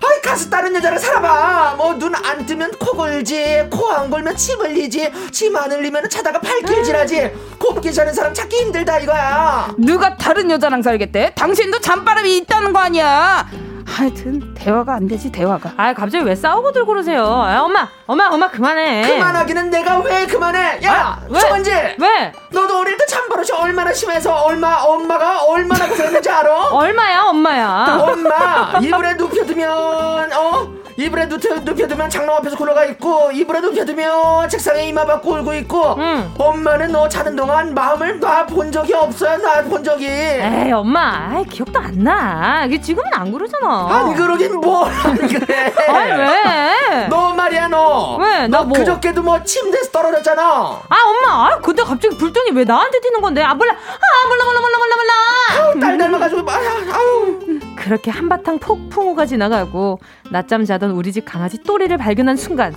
[0.03, 1.75] 아이 가서 다른 여자를 살아봐.
[1.77, 6.39] 뭐 눈 안 뜨면 코 골지 코 안 골면 침 흘리지 침 안 흘리면 자다가
[6.39, 7.31] 팔길질하지.
[7.59, 9.73] 곱게 자는 사람 찾기 힘들다 이거야.
[9.77, 11.33] 누가 다른 여자랑 살겠대?
[11.35, 13.47] 당신도 잠바람이 있다는 거 아니야
[13.85, 15.73] 하여튼 대화가 안 되지 대화가.
[15.77, 17.23] 아 갑자기 왜 싸우고 들고 그러세요?
[17.25, 19.07] 아, 엄마, 엄마, 엄마 그만해.
[19.07, 20.79] 그만하기는 내가 왜 그만해?
[20.83, 21.39] 야, 아, 왜?
[21.39, 21.71] 정은지.
[21.71, 22.33] 왜?
[22.51, 26.69] 너도 어릴 때 잠버릇이 얼마나 심해서 얼마 엄마가 얼마나 고생했는지 알아?
[26.73, 27.97] 얼마야, 엄마야.
[28.01, 30.67] 엄마 이불에 눕혀두면 어?
[30.97, 35.95] 이불에 눕혀, 눕혀 두면 장롱 앞에서 굴러가 있고 이불에 눕혀두면 책상에 이마 받고 울고 있고
[35.97, 36.31] 응.
[36.37, 40.05] 엄마는 너 자는 동안 마음을 놔 본 적이 없어요 나 본 적이.
[40.07, 41.31] 에이 엄마.
[41.33, 42.65] 아이, 기억도 안나.
[42.81, 43.87] 지금은 안 그러잖아.
[43.89, 47.07] 아니 그러긴 뭘안 그래 아니 왜?
[47.09, 48.15] 너 말이야 너.
[48.17, 48.47] 왜?
[48.47, 48.77] 나 뭐?
[48.77, 50.41] 그저께도 뭐 침대에서 떨어졌잖아.
[50.43, 51.47] 아 엄마.
[51.47, 53.41] 아 근데 갑자기 불똥이 왜 나한테 튀는 건데?
[53.43, 53.73] 아 몰라.
[53.73, 54.95] 아 몰라 몰라 몰라 몰라.
[54.95, 57.39] 몰라 아우 딸 닮아가지고 아유 아우
[57.85, 59.99] 그렇게 한바탕 폭풍우가 지나가고
[60.31, 62.73] 낮잠 자던 우리 집 강아지 또리를 발견한 순간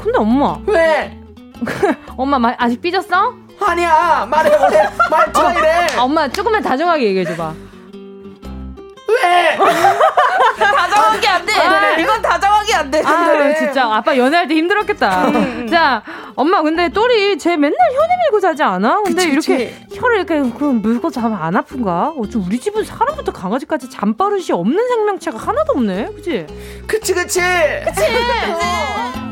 [0.00, 0.56] 근데 엄마.
[0.66, 1.18] 왜?
[2.16, 3.34] 엄마 마, 아직 삐졌어?
[3.60, 4.26] 아니야.
[4.30, 4.88] 말해 원래.
[5.10, 5.86] 말투가 어, 이래.
[5.96, 7.54] 아, 엄마 조금만 다정하게 얘기해줘봐
[9.22, 9.56] 왜?
[10.58, 11.52] 다정하게 안 돼.
[11.54, 13.02] 아, 이건 다정하게 안 돼.
[13.04, 15.26] 아, 진짜 아빠 연애할 때 힘들었겠다.
[15.28, 15.66] 음, 음.
[15.68, 16.02] 자,
[16.34, 19.02] 엄마 근데 또리 쟤 맨날 혀내 밀고 자지 않아?
[19.02, 19.98] 근데 그치, 이렇게 그치.
[20.00, 22.12] 혀를 이렇게 그 물고 자면 안 아픈가?
[22.16, 26.08] 어째 우리 집은 사람부터 강아지까지 잠버릇이 없는 생명체가 하나도 없네.
[26.14, 26.46] 그치?
[26.86, 27.40] 그치 그치.
[27.40, 28.02] 그치.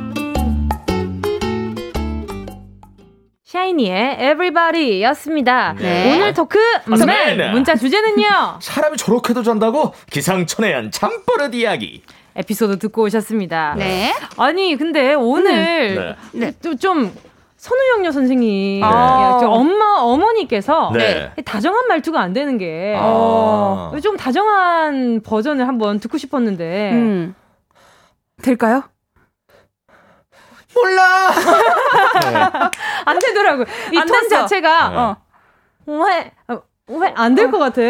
[3.51, 5.75] 샤이니의 Everybody 였습니다.
[5.77, 6.15] 네.
[6.15, 6.57] 오늘 토크
[7.05, 8.59] 맨 문자 주제는요.
[8.63, 12.05] 사람이 저렇게도 잔다고 기상천외한 잠버릇 이야기.
[12.37, 13.75] 에피소드 듣고 오셨습니다.
[13.77, 14.15] 네.
[14.37, 16.39] 아니 근데 오늘 음.
[16.39, 16.53] 네.
[16.63, 16.77] 네.
[16.77, 17.13] 좀
[17.57, 21.33] 선우영녀 선생님 아~ 엄마 어머니께서 네.
[21.45, 27.35] 다정한 말투가 안 되는 게좀 아~ 다정한 버전을 한번 듣고 싶었는데 음.
[28.43, 28.85] 될까요?
[30.75, 31.31] 몰라.
[32.23, 32.71] 네.
[33.05, 33.67] 안 되더라고요.
[33.93, 34.97] 이톤 자체가 네.
[34.97, 35.17] 어.
[35.87, 36.33] 왜,
[36.89, 37.81] 왜, 안될 것 같아.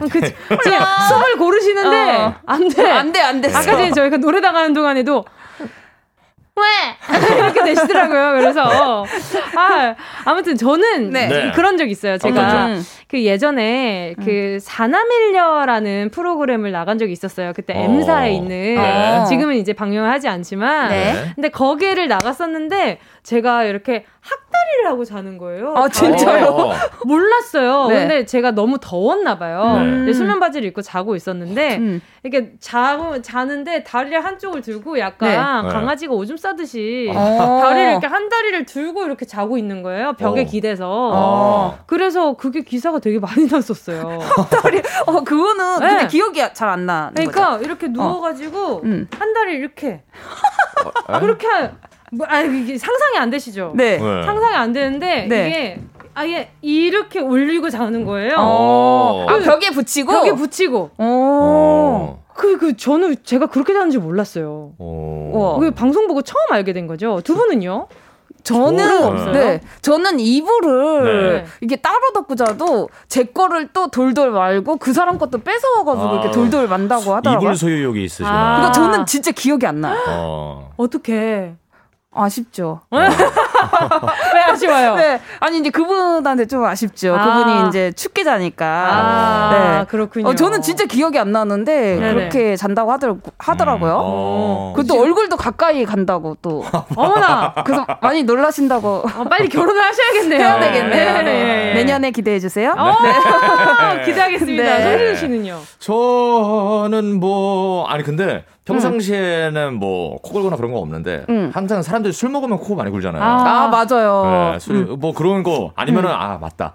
[0.00, 2.34] 그, 지금 숨을 고르시는데, 어.
[2.46, 2.90] 안 돼.
[2.90, 3.48] 안 돼, 안 돼.
[3.48, 5.24] 아까 전에 저희가 노래 나가는 동안에도,
[6.56, 6.64] 왜?
[7.36, 8.40] 이렇게 되시더라고요.
[8.40, 9.04] 그래서
[9.56, 9.94] 아
[10.24, 11.26] 아무튼 저는 네.
[11.26, 11.52] 네.
[11.52, 12.16] 그런 적 있어요.
[12.16, 12.84] 제가 음.
[13.08, 14.24] 그 예전에 음.
[14.24, 17.52] 그 사나밀려라는 프로그램을 나간 적이 있었어요.
[17.54, 17.80] 그때 어.
[17.80, 19.24] M사에 있는 네.
[19.28, 21.32] 지금은 이제 방영을 하지 않지만 네.
[21.34, 25.74] 근데 거기를 나갔었는데 제가 이렇게 학다리를 하고 자는 거예요.
[25.76, 26.46] 아, 진짜요?
[26.46, 26.72] 어.
[27.04, 27.88] 몰랐어요.
[27.88, 27.94] 네.
[28.00, 29.78] 근데 제가 너무 더웠나 봐요.
[30.06, 30.12] 네.
[30.14, 32.00] 수면 바지를 입고 자고 있었는데 음.
[32.22, 35.72] 이렇게 자고 자는데 다리를 한쪽을 들고 약간 네.
[35.72, 37.60] 강아지가 오줌 싸듯이 어.
[37.62, 40.14] 다리를 이렇게 한 다리를 들고 이렇게 자고 있는 거예요.
[40.14, 40.44] 벽에 어.
[40.44, 40.86] 기대서.
[40.88, 41.78] 어.
[41.86, 44.20] 그래서 그게 기사가 되게 많이 났었어요.
[44.62, 44.80] 다리.
[45.06, 45.88] 어 그거는 네.
[45.88, 47.10] 근데 기억이 잘 안 나.
[47.14, 47.64] 그러니까 거죠?
[47.64, 49.06] 이렇게 누워 가지고 음.
[49.18, 50.02] 한 다리 이렇게
[51.20, 51.46] 그렇게
[52.16, 53.72] 뭐, 아, 이게 상상이 안 되시죠?
[53.74, 53.98] 네.
[53.98, 54.22] 네.
[54.24, 55.48] 상상이 안 되는데 네.
[55.48, 55.80] 이게
[56.14, 58.34] 아예 이렇게 올리고 자는 거예요.
[58.38, 59.26] 어.
[59.28, 60.90] 아, 벽에 붙이고 벽에 붙이고.
[60.98, 62.24] 어.
[62.34, 64.72] 그, 그, 저는 제가 그렇게 자는지 몰랐어요.
[64.78, 65.56] 어.
[65.60, 67.20] 그 방송 보고 처음 알게 된 거죠.
[67.22, 67.88] 두 분은요?
[68.44, 69.60] 저는 네.
[69.80, 71.04] 저는 이불을
[71.44, 71.44] 네.
[71.62, 76.12] 이게 따로 덮고 자도 제 거를 또 돌돌 말고 그 사람 것도 뺏어와가지고 아.
[76.12, 77.48] 이렇게 돌돌 만다고 하더라고요.
[77.48, 78.28] 이불 소유욕이 있으시나.
[78.28, 78.56] 아.
[78.56, 79.98] 그러니까 저는 진짜 기억이 안 나요.
[80.08, 80.72] 어.
[80.76, 81.54] 어떻게?
[82.14, 82.80] 아쉽죠.
[82.90, 82.98] 어.
[84.34, 84.94] 왜 아쉬워요?
[84.96, 85.20] 네.
[85.40, 87.16] 아니, 이제 그분한테 좀 아쉽죠.
[87.18, 87.24] 아.
[87.24, 88.66] 그분이 이제 춥게 자니까.
[88.66, 89.50] 아,
[89.80, 89.84] 네.
[89.88, 90.28] 그렇군요.
[90.28, 92.14] 어, 저는 진짜 기억이 안 나는데, 네네.
[92.14, 93.92] 그렇게 잔다고 하더라, 하더라고요.
[93.92, 93.98] 음.
[94.00, 94.72] 어.
[94.76, 96.64] 그것도 얼굴도 가까이 간다고 또.
[96.96, 97.54] 어머나!
[97.64, 98.88] 그래서 많이 놀라신다고.
[99.16, 100.40] 어, 빨리 결혼을 하셔야겠네요.
[100.40, 101.12] 해야 되겠네요.
[101.14, 101.22] 네.
[101.22, 101.74] 네.
[101.74, 102.74] 내년에 기대해주세요.
[102.74, 104.04] 네.
[104.04, 104.62] 기대하겠습니다.
[104.62, 104.82] 네.
[104.82, 105.60] 손준 씨는요?
[105.78, 111.50] 저는 뭐, 아니, 근데, 평상시에는 뭐 코 골거나 그런 거 없는데 음.
[111.54, 113.22] 항상 사람들이 술 먹으면 코 많이 골잖아요.
[113.22, 114.52] 아, 아 맞아요.
[114.52, 114.96] 네, 술, 음.
[114.98, 116.14] 뭐 그런 거 아니면은 음.
[116.16, 116.74] 아 맞다.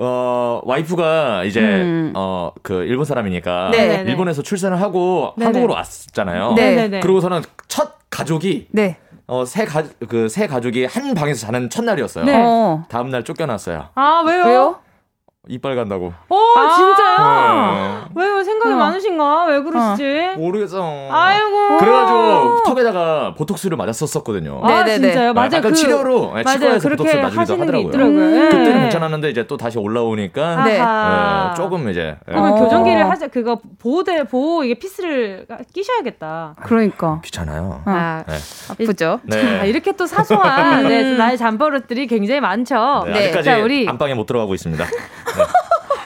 [0.00, 2.12] 어 와이프가 이제 음.
[2.16, 4.10] 어그 일본 사람이니까 네네네.
[4.10, 5.46] 일본에서 출산을 하고 네네.
[5.46, 6.52] 한국으로 왔잖아요.
[6.54, 7.00] 네네네.
[7.00, 8.96] 그러고서는 첫 가족이 네.
[9.26, 12.24] 어새 가 그 새 가족이 한 방에서 자는 첫날이었어요.
[12.24, 12.34] 네.
[12.44, 12.84] 어.
[12.88, 13.86] 다음 날 쫓겨났어요.
[13.94, 14.44] 아 왜요?
[14.44, 14.76] 왜요?
[15.48, 16.12] 이빨 간다고.
[16.28, 18.08] 어, 아~ 진짜요?
[18.14, 18.22] 네.
[18.22, 18.42] 왜요?
[18.42, 18.76] 생각이 어.
[18.76, 19.46] 많으신가?
[19.46, 20.30] 왜 그러시지?
[20.36, 20.38] 어.
[20.38, 21.08] 모르겠어.
[21.10, 21.78] 아이고.
[21.78, 24.60] 그래가지고 턱에다가 보톡스를 맞았었었거든요.
[24.62, 25.08] 아, 네네네.
[25.08, 25.32] 진짜요?
[25.34, 25.50] 맞아요.
[25.52, 27.94] 약간 그, 치료로 네, 치과에서 보톡스를 맞으기도 하더라고요.
[27.94, 28.48] 음.
[28.48, 30.78] 그때는 괜찮았는데 이제 또 다시 올라오니까 네.
[30.78, 31.54] 네.
[31.56, 32.02] 조금 이제.
[32.02, 32.16] 네.
[32.26, 32.56] 그러면 어.
[32.56, 33.28] 교정기를 하자.
[33.28, 36.54] 그거 보호대 보호 이게 피스를 끼셔야겠다.
[36.62, 37.20] 그러니까.
[37.22, 37.82] 귀찮아요.
[37.84, 38.34] 아, 네.
[38.70, 39.20] 아프죠.
[39.24, 39.60] 네.
[39.60, 43.04] 아, 이렇게 또 사소한 네, 나의 잠버릇들이 굉장히 많죠.
[43.06, 43.18] 네.
[43.18, 44.84] 아직까지 자, 우리 안방에 못 들어가고 있습니다.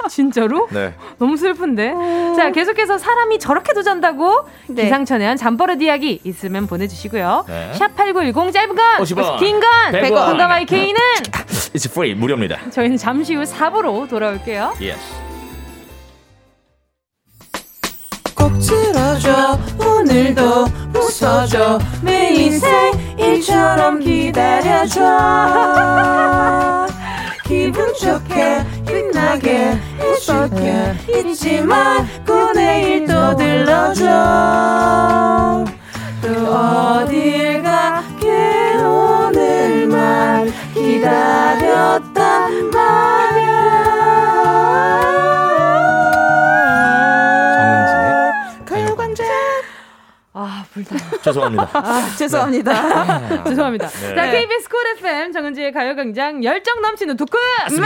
[0.09, 0.69] 진짜로?
[0.71, 0.95] 네.
[1.19, 1.91] 너무 슬픈데.
[1.93, 2.35] 오.
[2.35, 4.85] 자, 계속해서 사람이 저렇게도 잔다고 네.
[4.85, 7.45] 기상천외한 잠버릇 이야기 있으면 보내주시고요.
[7.47, 7.73] 네.
[7.75, 10.95] 샵8910 짧은 건 50원, 긴건 100원, 공감 IK는
[11.75, 12.71] It's free, 무료입니다.
[12.71, 14.75] 저희는 잠시 후 4부로 돌아올게요.
[14.81, 14.99] Yes.
[18.35, 20.43] 꼭 들어줘 오늘도
[20.97, 25.01] 웃어줘 매일 생일처럼 기다려줘
[27.49, 30.95] 기분 좋게 빛나게 해줄게.
[31.09, 34.05] 잊지 말고 내일 또 들러줘.
[36.21, 42.08] 또 어딜 가게 오늘만 기다렸
[50.85, 51.19] 불다.
[51.23, 51.71] 죄송합니다.
[51.73, 53.29] 아, 죄송합니다.
[53.29, 53.45] 네.
[53.45, 53.89] 죄송합니다.
[53.89, 54.15] 네.
[54.15, 57.83] 자, KBS 쿨 FM 정은지의 가요광장 열정 넘치는 토크맨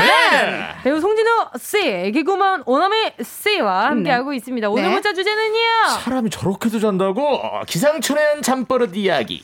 [0.83, 1.31] 배우 송진우
[1.61, 4.37] 씨, 개그우먼 오나미 씨와 함께하고 네.
[4.37, 4.69] 있습니다.
[4.71, 4.89] 오늘 네.
[4.91, 5.59] 문자 주제는요.
[6.05, 9.43] 사람이 저렇게도 잔다고 기상천외한 잠버릇 이야기.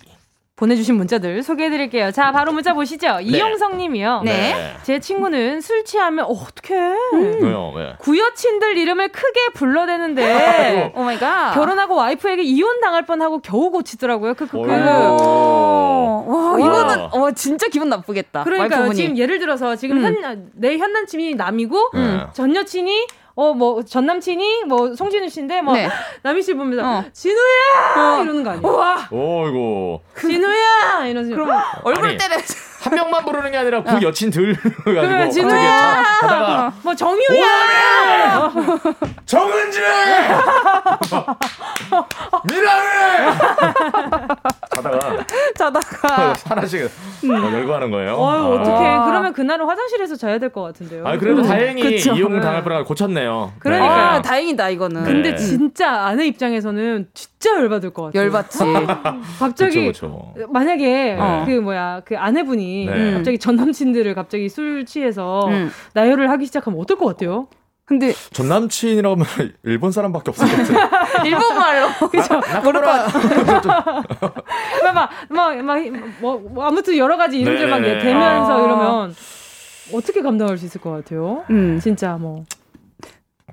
[0.58, 2.10] 보내주신 문자들 소개해드릴게요.
[2.10, 3.18] 자, 바로 문자 보시죠.
[3.18, 3.22] 네.
[3.22, 4.22] 이영성 님이요.
[4.24, 4.32] 네.
[4.32, 4.76] 네.
[4.82, 6.80] 제 친구는 술 취하면 어, 어떡해.
[7.14, 7.38] 음.
[7.40, 7.72] 왜요?
[7.76, 7.94] 왜?
[7.98, 11.54] 구여친들 이름을 크게 불러대는데 oh my god.
[11.54, 14.34] 결혼하고 와이프에게 이혼 당할 뻔하고 겨우 고치더라고요.
[14.34, 14.58] 크크크.
[14.58, 14.66] 와,
[16.58, 18.42] 이거는 어, 진짜 기분 나쁘겠다.
[18.42, 20.22] 그러니까 지금 예를 들어서 지금 음.
[20.22, 22.26] 현, 내 현남친이 나미고 음.
[22.32, 23.06] 전 여친이
[23.38, 25.88] 어, 뭐, 전 남친이, 뭐, 송진우 씨인데, 뭐, 네.
[26.24, 27.04] 나미 씨 보면서, 어.
[27.12, 27.94] 진우야!
[28.18, 28.22] 어.
[28.24, 28.76] 이러는 거 아니에요?
[28.76, 29.08] 와!
[29.12, 30.02] 어이고.
[30.20, 31.06] 진우야!
[31.06, 31.36] 이러면서.
[31.36, 32.34] 그럼 얼굴 때려.
[32.80, 34.00] 한 명만 부르는 게 아니라 그 어.
[34.02, 34.54] 여친 들
[34.84, 35.72] 가지고 진우야
[36.20, 38.52] 하다가 뭐 정유야
[39.26, 39.80] 정은지
[42.50, 43.34] 미라를
[44.74, 45.24] 자다가
[45.56, 46.90] 자다가 하나씩
[47.24, 47.30] 음.
[47.30, 48.12] 어, 열거하는 거예요.
[48.14, 51.06] 어유 어떻게 그러면 그날은 화장실에서 자야 될 것 같은데요.
[51.06, 51.46] 아 그래도 음.
[51.46, 52.14] 다행히 그쵸.
[52.14, 53.52] 이용 당할 뻔한 고쳤네요.
[53.58, 55.04] 그러니까 아, 다행이다 이거는.
[55.04, 55.36] 근데 네.
[55.36, 58.22] 진짜 아내 입장에서는 진짜 열받을 것 같아요.
[58.22, 58.58] 열받지.
[59.38, 60.48] 갑자기 그쵸, 그쵸.
[60.48, 61.44] 만약에 네.
[61.46, 63.14] 그 뭐야 그 아내분이 네.
[63.14, 65.70] 갑자기 전 남친들을 갑자기 술 취해서 음.
[65.94, 67.48] 나열을 하기 시작하면 어떨 것 같아요?
[67.84, 70.74] 근데 전 남친이라고 하면 일본 사람밖에 없었겠죠.
[71.24, 71.88] 일본 말로.
[72.10, 72.40] 그죠.
[72.62, 74.04] 모를 것 같아.
[74.92, 75.78] 막, 막, 막,
[76.20, 79.14] 뭐, 뭐, 아무튼 여러 가지 이름들 막 대면서 아~ 이러면
[79.94, 81.44] 어떻게 감당할 수 있을 것 같아요?
[81.48, 81.80] 음.
[81.80, 82.44] 진짜 뭐.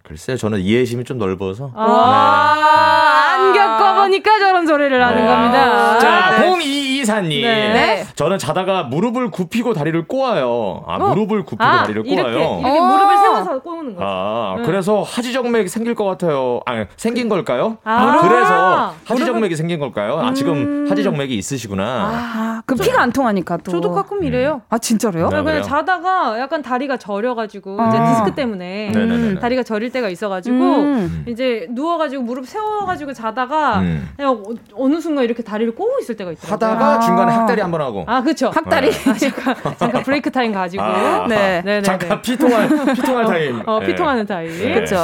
[0.08, 1.72] 글쎄요, 저는 이해심이 좀 넓어서.
[1.74, 3.36] 아, 네.
[3.36, 5.28] 안 겪어보니까 저런 소리를 하는 네.
[5.28, 6.00] 겁니다.
[6.00, 7.42] 자, 0224님.
[7.42, 8.06] 네.
[8.16, 10.84] 저는 자다가 무릎을 굽히고 다리를 꼬아요.
[10.88, 11.10] 아, 어?
[11.10, 12.14] 무릎을 굽히고 아, 다리를 꼬아요.
[12.14, 14.08] 이렇게, 이렇게 무릎을 세워서 꼬는 거죠.
[14.08, 14.64] 아, 네.
[14.64, 16.62] 그래서 하지정맥이 생길 것 같아요.
[16.68, 17.78] 아, 생긴 걸까요?
[17.84, 20.20] 아, 아 그래서 하지정맥이 생긴 걸까요?
[20.20, 20.88] 아, 지금 음.
[20.88, 21.84] 하지정맥이 있으시구나.
[21.84, 23.72] 아, 그 피가 안 통하니까 또.
[23.72, 24.62] 저도 가끔 이래요.
[24.70, 25.30] 아, 진짜로요?
[25.30, 27.88] 네, 그냥 자다가 약간 다리가 저려가지고, 아.
[27.90, 31.26] 이제 디스크 때문에 음, 다리가 저릴 때가 있어가지고 음.
[31.28, 34.10] 이제 누워가지고 무릎 세워가지고 자다가 음.
[34.16, 34.44] 그냥
[34.74, 36.54] 어, 느 순간 이렇게 다리를 꼬고 있을 때가 있더라고요.
[36.54, 37.00] 하다가 아.
[37.00, 38.04] 중간에 학다리 한번 하고.
[38.08, 38.50] 아 그렇죠.
[38.50, 39.10] 학다리 네.
[39.10, 40.84] 아, 잠깐 잠깐 break time 가지고.
[40.84, 41.28] 아.
[41.28, 41.62] 네.
[41.64, 41.82] 네.
[41.82, 43.62] 잠깐 피통할 피통할 타임.
[43.66, 43.86] 어 네.
[43.88, 44.50] 피통하는 타임.
[44.50, 44.74] 네.
[44.74, 44.98] 그렇죠.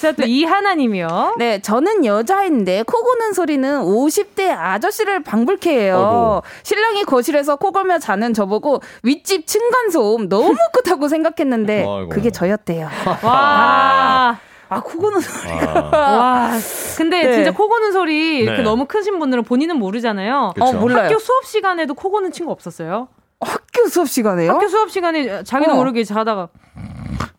[0.00, 0.28] 자또 네.
[0.28, 1.36] 이하나님이요.
[1.38, 6.42] 네 저는 여자인데 코 고는 소리는 50대 아저씨를 방불케 해요.
[6.42, 6.64] 어이구.
[6.64, 12.88] 신랑이 거실에서 코 골며 자는 저보고 윗집 층간 소음 너무 끝하고 생각했는데 그게 저였대요.
[13.22, 14.31] 와.
[14.74, 15.52] 아, 코 고는 소리.
[15.52, 15.90] 아.
[15.92, 16.50] 와.
[16.96, 17.32] 근데 네.
[17.34, 18.62] 진짜 코 고는 소리 이렇게 네.
[18.62, 20.52] 너무 크신 분들은 본인은 모르잖아요.
[20.54, 20.66] 그쵸.
[20.66, 21.04] 어, 몰라요.
[21.06, 23.08] 학교 수업 시간에도 코 고는 친구 없었어요?
[23.40, 24.52] 학교 수업 시간에요?
[24.52, 25.74] 학교 수업 시간에 자기도 어.
[25.76, 26.48] 모르게 자다가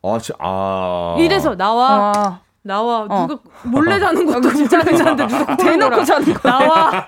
[0.01, 1.15] 아, 아.
[1.19, 2.11] 이래서 나와.
[2.15, 2.39] 아.
[2.65, 3.27] 나와 어.
[3.27, 7.05] 누가 몰래 자는 것도 진짜 괜찮은데 누가 대놓고 자는 거 나와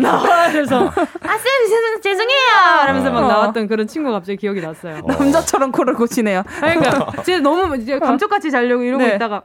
[0.00, 0.86] 나와 그래서
[1.20, 3.28] 아쌤 죄송해요 이러면서 막 어.
[3.28, 5.12] 나왔던 그런 친구 가 갑자기 기억이 났어요 어.
[5.12, 9.16] 남자처럼 코를 고치네요 그러니까 제가 너무 이제 감쪽같이 자려고 이러고 네.
[9.16, 9.42] 있다가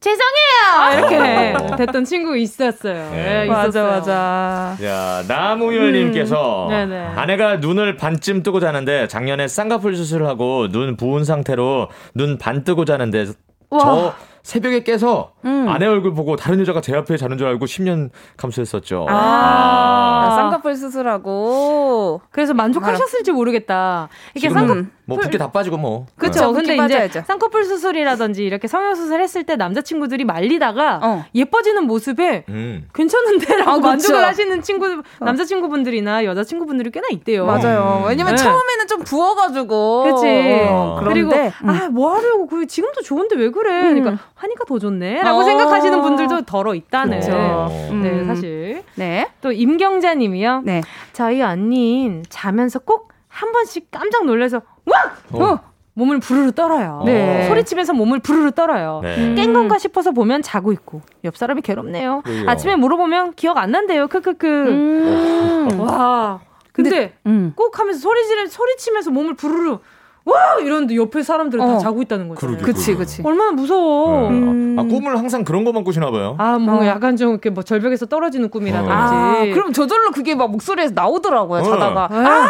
[0.00, 3.10] 죄송해요 이렇게 됐던 친구 있었어요.
[3.10, 3.44] 네.
[3.44, 4.76] 네, 맞아 맞아.
[4.82, 7.12] 야 나무열님께서 음.
[7.16, 12.84] 아내가 눈을 반쯤 뜨고 자는데 작년에 쌍꺼풀 수술을 하고 눈 부은 상태로 눈 반 뜨고
[12.86, 13.26] 자는데
[13.68, 13.78] 와.
[13.78, 15.68] 저 새벽에 깨서 음.
[15.68, 19.06] 아내 얼굴 보고 다른 여자가 제 앞에 자는 줄 알고 10년 감수했었죠.
[19.08, 20.36] 아, 아.
[20.36, 24.08] 쌍꺼풀 수술하고 그래서 만족하셨을지 모르겠다.
[24.34, 26.06] 이게 쌍꺼 뭐 붓기 다 빠지고 뭐.
[26.16, 26.52] 그렇죠.
[26.52, 31.24] 근데 이제 쌍꺼풀 수술이라든지 이렇게 성형 수술 했을 때 남자친구들이 말리다가 어.
[31.34, 32.88] 예뻐지는 모습에 음.
[32.94, 35.24] 괜찮은데라고 아, 만족을 하시는 친구 어.
[35.24, 37.44] 남자친구분들이나 여자친구분들이 꽤나 있대요.
[37.44, 38.02] 맞아요.
[38.04, 38.08] 음.
[38.08, 38.42] 왜냐면 네.
[38.42, 40.02] 처음에는 좀 부어가지고.
[40.04, 40.66] 그렇지.
[40.68, 41.00] 어.
[41.02, 41.68] 그리고 음.
[41.68, 43.90] 아뭐 하려고 그 지금도 좋은데 왜 그래?
[43.90, 44.00] 음.
[44.00, 45.44] 그러니까 하니까 더 좋네 라고 어.
[45.44, 47.20] 생각하시는 분들도 덜어 있다는.
[47.20, 47.68] 그렇죠.
[48.02, 48.82] 네 사실.
[48.94, 49.28] 네.
[49.40, 50.62] 또 임경자 님이요.
[50.64, 50.82] 네.
[51.12, 55.12] 저희 언니 자면서 꼭 한 번씩 깜짝 놀라서 와!
[55.32, 55.58] 어.
[55.94, 57.02] 몸을 부르르 떨어요.
[57.04, 57.46] 네.
[57.48, 59.00] 소리치면서 몸을 부르르 떨어요.
[59.02, 59.34] 네.
[59.34, 62.22] 깬 건가 싶어서 보면 자고 있고 옆 사람이 괴롭네요.
[62.24, 62.44] 그래요.
[62.48, 64.08] 아침에 물어보면 기억 안 난대요.
[64.08, 64.46] 크크크.
[64.46, 65.80] 음.
[65.80, 66.40] 와.
[66.72, 67.52] 근데, 근데 음.
[67.56, 69.78] 꼭 하면서 소리 지르 소리치면서 몸을 부르르
[70.24, 71.66] 와 이런데 옆에 사람들은 어.
[71.66, 72.56] 다 자고 있다는 거죠.
[72.58, 73.22] 그치 그치.
[73.24, 74.30] 얼마나 무서워.
[74.30, 74.38] 네.
[74.38, 74.76] 음.
[74.78, 76.36] 아 꿈을 항상 그런 것만 꾸시나 봐요.
[76.38, 76.86] 아뭐 어.
[76.86, 78.92] 약간 좀 이렇게 뭐 절벽에서 떨어지는 꿈이라든지.
[78.92, 81.60] 아, 그럼 저절로 그게 막 목소리에서 나오더라고요.
[81.60, 81.64] 어.
[81.64, 82.08] 자다가.
[82.10, 82.48] 아!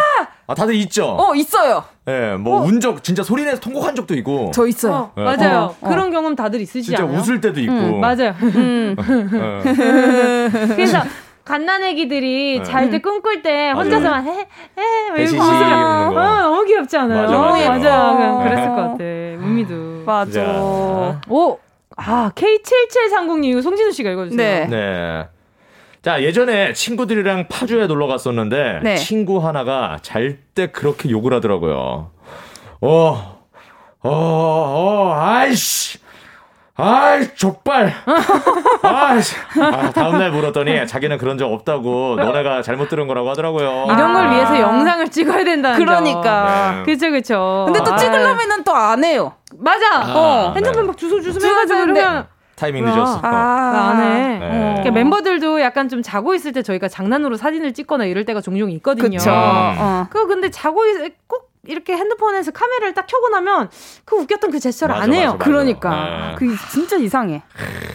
[0.49, 1.17] 아 다들 있죠.
[1.17, 1.85] 어 있어요.
[2.09, 2.65] 예, 네, 뭐 어.
[2.65, 4.51] 운적 진짜 소리내서 통곡한 적도 있고.
[4.53, 5.13] 저 있어요.
[5.17, 5.23] 네.
[5.23, 5.77] 맞아요.
[5.81, 5.89] 어.
[5.89, 7.19] 그런 경험 다들 있으시지 진짜 않아요?
[7.19, 7.73] 웃을 때도 있고.
[7.73, 8.35] 음, 맞아요.
[8.43, 8.97] 음.
[10.75, 10.99] 그래서
[11.51, 12.63] 갓난애기들이 네.
[12.65, 14.47] 잘때 꿈꿀 때 혼자서만 헤헤
[15.17, 17.23] 이렇게 웃으면 어, 너무 귀엽지 않아요?
[17.23, 18.13] 맞아, 맞아.
[18.13, 18.43] 맞아.
[18.45, 19.05] 그랬을 것 같아.
[19.47, 20.03] 우미도.
[20.07, 21.21] 맞아.
[21.29, 21.59] 오,
[21.97, 24.67] 아 K7730님 이거 송진우 씨가 읽어주세요.
[24.67, 24.67] 네.
[24.71, 25.29] 네.
[26.03, 28.97] 자, 예전에 친구들이랑 파주에 놀러 갔었는데 네.
[28.97, 32.11] 친구 하나가 잘 때 그렇게 욕을 하더라고요.
[32.81, 33.39] 어,
[34.03, 35.99] 어, 어, 아이씨.
[36.83, 37.93] 아이, 족발.
[38.83, 39.37] 아이씨.
[39.61, 43.87] 아, 다음날 물었더니 자기는 그런 적 없다고 너네가 잘못 들은 거라고 하더라고요.
[43.93, 44.31] 이런 걸 아.
[44.31, 46.77] 위해서 영상을 찍어야 된다는 그러니까.
[46.79, 46.83] 네.
[46.93, 47.65] 그쵸, 그쵸.
[47.67, 49.35] 근데 또 찍으려면은 또 안 해요.
[49.59, 49.87] 맞아.
[50.01, 50.53] 아, 어.
[50.55, 50.87] 핸드폰 네.
[50.89, 52.27] 막 주소 주소 해가지고 이러면.
[52.57, 53.21] 타이밍 늦었어.
[53.23, 54.39] 아, 안 해.
[54.39, 54.47] 네.
[54.47, 54.75] 어.
[54.79, 59.19] 그러니까 멤버들도 약간 좀 자고 있을 때 저희가 장난으로 사진을 찍거나 이럴 때가 종종 있거든요.
[59.19, 59.31] 그쵸.
[59.33, 60.07] 어.
[60.11, 63.69] 그거 근데 자고 있, 꼭 이렇게 핸드폰에서 카메라를 딱 켜고 나면
[64.07, 65.33] 그 웃겼던 그 제스처를 맞아, 안 해요.
[65.33, 65.45] 맞아, 맞아.
[65.45, 66.35] 그러니까 네.
[66.39, 67.43] 그 진짜 이상해.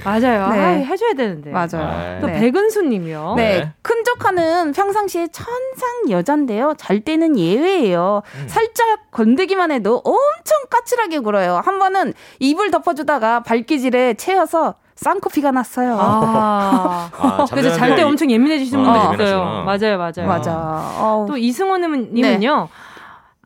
[0.04, 0.50] 맞아요.
[0.50, 0.60] 네.
[0.60, 1.50] 아, 해줘야 되는데.
[1.50, 2.20] 맞아요.
[2.22, 2.40] 또 네.
[2.40, 3.34] 백은수님이요.
[3.38, 3.60] 네.
[3.60, 3.74] 네.
[3.82, 6.76] 큰 조카는 평상시에 천상 여잔데요.
[6.78, 8.22] 잘 때는 예외예요.
[8.36, 8.48] 음.
[8.48, 11.62] 살짝 건드기만 해도 엄청 까칠하게 굴어요.
[11.66, 15.98] 한 번은 입을 덮어주다가 발기질에 채여서 쌍코피가 났어요.
[16.00, 19.64] 아, 아 그래서 잘 때 엄청 예민해지시는 아, 분들 있어요.
[19.66, 20.28] 맞아요, 맞아요.
[20.28, 20.54] 맞아.
[20.54, 21.26] 어.
[21.28, 22.22] 또 이승호님은요.
[22.22, 22.40] 네.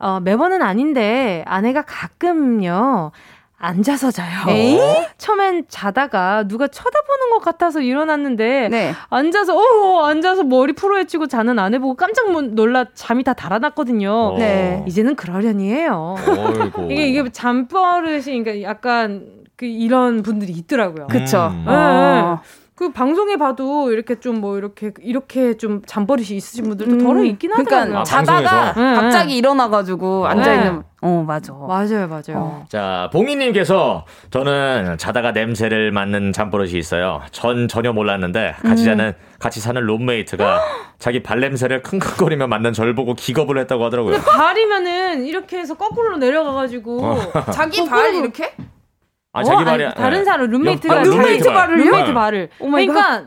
[0.00, 3.12] 어, 매번은 아닌데 아내가 가끔요.
[3.62, 4.48] 앉아서 자요.
[4.48, 4.80] 에이?
[5.18, 8.94] 처음엔 자다가 누가 쳐다보는 것 같아서 일어났는데 네.
[9.10, 14.10] 앉아서 어 앉아서 머리 풀어헤치고 자는 아내 보고 깜짝 놀라 잠이 다 달아났거든요.
[14.10, 14.38] 어.
[14.38, 14.82] 네.
[14.88, 16.14] 이제는 그러려니 해요.
[16.88, 19.26] 이게 이게 잠버릇이 그러니까 약간
[19.56, 21.08] 그 이런 분들이 있더라고요.
[21.08, 21.48] 그쵸.
[21.52, 21.64] 음.
[21.66, 21.70] 네.
[21.70, 22.40] 어.
[22.80, 26.98] 그 방송에 봐도 이렇게 좀 뭐 이렇게 이렇게 좀 잠버릇이 있으신 분들도 음.
[27.04, 28.04] 덜어 있긴 그러니까 하더라고요.
[28.04, 28.94] 그러니까 자다가 네.
[28.94, 30.76] 갑자기 일어나가지고 앉아 있는.
[30.76, 30.82] 네.
[31.02, 31.52] 어 맞아.
[31.52, 32.36] 맞아요, 맞아요.
[32.36, 32.64] 어.
[32.70, 37.20] 자 봉희님께서 저는 자다가 냄새를 맡는 잠버릇이 있어요.
[37.32, 38.86] 전 전혀 몰랐는데 같이 음.
[38.86, 40.60] 자는 같이 사는 룸메이트가
[40.98, 44.16] 자기 발 냄새를 킁킁거리며 맡는 절 보고 기겁을 했다고 하더라고요.
[44.20, 47.16] 발이면은 이렇게 해서 거꾸로 내려가가지고 어.
[47.52, 48.54] 자기 발 이렇게?
[49.32, 52.48] 아, 자기 발이 아니, 다른 사람 룸메이트 가 아, 룸메이트 발을 룸메이트 발을.
[52.58, 53.24] 그러니까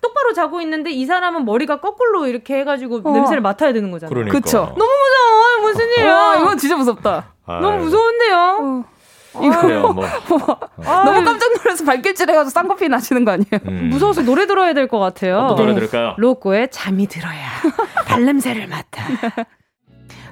[0.00, 3.12] 똑바로 자고 있는데 이 사람은 머리가 거꾸로 이렇게 해가지고 어.
[3.12, 4.08] 냄새를 맡아야 되는 거잖아.
[4.10, 4.38] 그러니까.
[4.38, 4.74] 그쵸.
[4.76, 5.60] 너무 무서워.
[5.72, 6.12] 무슨 일이야?
[6.14, 7.32] 와, 이건 진짜 무섭다.
[7.46, 7.60] 아유.
[7.60, 8.58] 너무 무서운데요.
[8.60, 8.94] 어.
[9.42, 10.04] 이거요, 뭐.
[11.04, 13.60] 너무 깜짝 놀라서 발길질 해가지고 쌍꺼풀 나시는 거 아니에요?
[13.66, 13.88] 음.
[13.90, 15.38] 무서워서 노래 들어야 될 것 같아요.
[15.38, 16.14] 어떤 노래 들을까요?
[16.18, 17.40] 로꼬의 잠이 들어야
[18.06, 19.02] 발냄새를 맡아.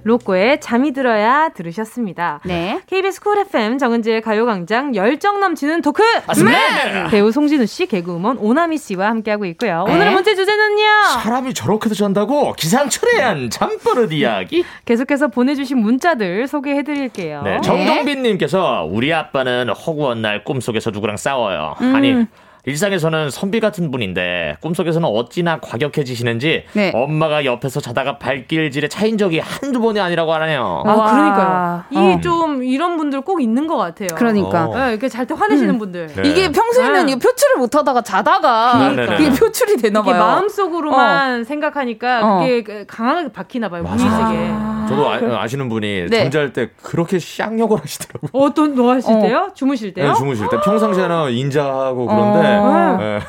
[0.05, 2.41] 로꼬의 잠이 들어야 들으셨습니다.
[2.45, 2.81] 네.
[2.87, 6.03] KBS 쿨 FM 정은지의 가요광장 열정 넘치는 토크!
[6.27, 7.09] 맞습니다.
[7.11, 9.85] 배우 송진우 씨, 개그우먼 오나미 씨와 함께하고 있고요.
[9.87, 9.95] 네.
[9.95, 10.85] 오늘의 문제 주제는요.
[11.23, 14.65] 사람이 저렇게도 잔다고 기상천외한 잠버릇 이야기.
[14.85, 17.43] 계속해서 보내주신 문자들 소개해드릴게요.
[17.43, 21.77] 네, 정동빈님께서 우리 아빠는 허구한 날 꿈속에서 누구랑 싸워요.
[21.81, 21.95] 음.
[21.95, 22.27] 아니
[22.65, 26.93] 일상에서는 선비 같은 분인데 꿈속에서는 어찌나 과격해지시는지 네.
[26.95, 30.85] 엄마가 옆에서 자다가 발길질에 차인 적이 한두 번이 아니라고 하네요.
[30.87, 32.19] 아, 그러니까요.
[32.19, 32.63] 이좀 어.
[32.63, 34.09] 이런 분들 꼭 있는 것 같아요.
[34.15, 34.67] 그러니까.
[34.67, 34.77] 어.
[34.77, 35.79] 네, 이렇게 잘 때 화내시는 음.
[35.79, 36.07] 분들.
[36.15, 36.23] 네.
[36.29, 37.17] 이게 평소에는 네.
[37.17, 39.17] 표출을 못 하다가 자다가 그러니까.
[39.17, 40.19] 그게 표출이 되나 봐요.
[40.19, 41.45] 마음속으로만 어.
[41.45, 42.39] 생각하니까 어.
[42.41, 43.83] 그게 그 강하게 박히나 봐요.
[43.83, 44.53] 무의식에.
[44.89, 46.23] 저도 아, 시는 분이 네.
[46.25, 48.31] 잠잘 때 그렇게 쌍욕을 하시더라고요.
[48.33, 49.21] 어떤 뭐 하실 어.
[49.21, 49.49] 때요?
[49.55, 50.09] 주무실 때요?
[50.09, 50.61] 네, 주무실 때.
[50.61, 52.52] 평상시에는 인자하고 그런데
[52.99, 53.21] 네.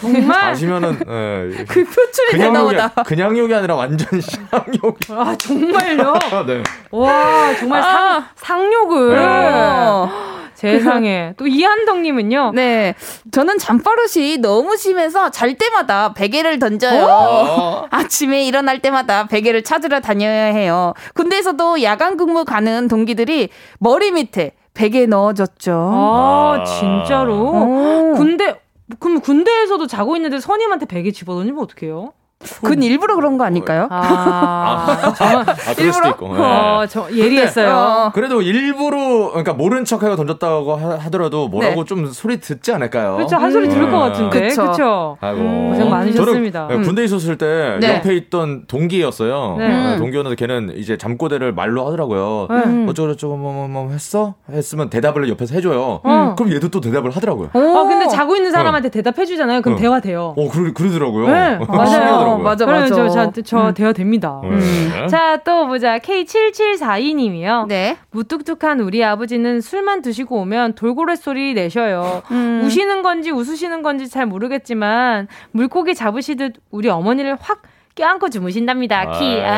[0.00, 1.64] 정말 자시면은 네.
[1.68, 2.88] 그 표출이 되나 보다.
[3.04, 4.98] 그냥 욕이 아니라 완전 쌍욕.
[5.10, 6.14] 아 정말요?
[6.46, 6.62] 네.
[6.90, 8.28] 와 정말 상, 아.
[8.36, 9.14] 상욕을.
[9.16, 10.32] 네.
[10.62, 11.34] 세상에.
[11.38, 12.52] 또 이한덕님은요?
[12.54, 12.94] 네.
[13.32, 17.04] 저는 잠버릇이 너무 심해서 잘 때마다 베개를 던져요.
[17.04, 17.86] 어?
[17.90, 20.94] 아침에 일어날 때마다 베개를 찾으러 다녀야 해요.
[21.14, 23.48] 군대에서도 야간 근무 가는 동기들이
[23.80, 25.90] 머리 밑에 베개 넣어줬죠.
[25.92, 27.34] 아, 진짜로?
[27.34, 28.14] 오.
[28.16, 28.54] 군대,
[28.98, 32.12] 그럼 군대에서도 자고 있는데 선임한테 베개 집어던지면 어떡해요?
[32.60, 33.86] 그건 일부러 그런 거 아닐까요?
[33.90, 34.86] 아,
[35.18, 36.34] 아, 아, 그럴 수도 있고.
[36.34, 36.40] 네.
[36.40, 37.70] 어, 저 예리했어요.
[37.70, 38.12] 어.
[38.14, 41.88] 그래도 일부러 그러니까 모른 척하고 던졌다고 하, 더라도 뭐라고 네.
[41.88, 43.16] 좀 소리 듣지 않을까요?
[43.16, 43.36] 그렇죠.
[43.36, 44.48] 한 소리 들을 것 같은데.
[44.48, 45.16] 그렇죠.
[45.20, 45.70] 아이고.
[45.70, 46.68] 고생 많으셨습니다.
[46.68, 47.96] 저는 군대 에 있었을 때 네.
[47.96, 49.56] 옆에 있던 동기였어요.
[49.58, 49.68] 네.
[49.68, 49.96] 네.
[49.98, 52.48] 동기였는데 걔는 이제 잠꼬대를 말로 하더라고요.
[52.50, 52.86] 네.
[52.88, 54.34] 어쩌고저쩌고 뭐, 뭐, 뭐 했어?
[54.50, 56.00] 했으면 대답을 옆에서 해줘요.
[56.04, 56.34] 음.
[56.36, 57.50] 그럼 얘도 또 대답을 하더라고요.
[57.52, 59.62] 아 근데 자고 있는 사람한테 대답해주잖아요.
[59.62, 60.34] 그럼 대화 돼요.
[60.36, 61.28] 어, 그러, 그러더라고요.
[61.28, 62.31] 네, 맞아요.
[62.32, 62.86] 어, 맞아, 맞아.
[62.88, 63.74] 저, 저, 저 음.
[63.74, 64.40] 대화 됩니다.
[64.44, 64.52] 음.
[64.52, 65.08] 음.
[65.08, 65.98] 자, 또 보자.
[65.98, 67.66] K7742님이요.
[67.66, 67.96] 네.
[68.10, 72.22] 무뚝뚝한 우리 아버지는 술만 드시고 오면 돌고래 소리 내셔요.
[72.30, 72.62] 음.
[72.64, 77.62] 우시는 건지 웃으시는 건지 잘 모르겠지만 물고기 잡으시듯 우리 어머니를 확
[77.94, 79.18] 껴안고 주무신답니다.
[79.18, 79.40] 키.
[79.42, 79.52] 아.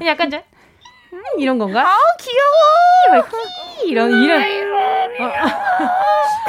[0.00, 0.06] 아.
[0.06, 0.40] 약간 좀
[1.12, 1.82] 음, 이런 건가?
[1.82, 3.24] 아 귀여워.
[3.86, 4.42] 이런 이런.
[5.20, 5.32] 어.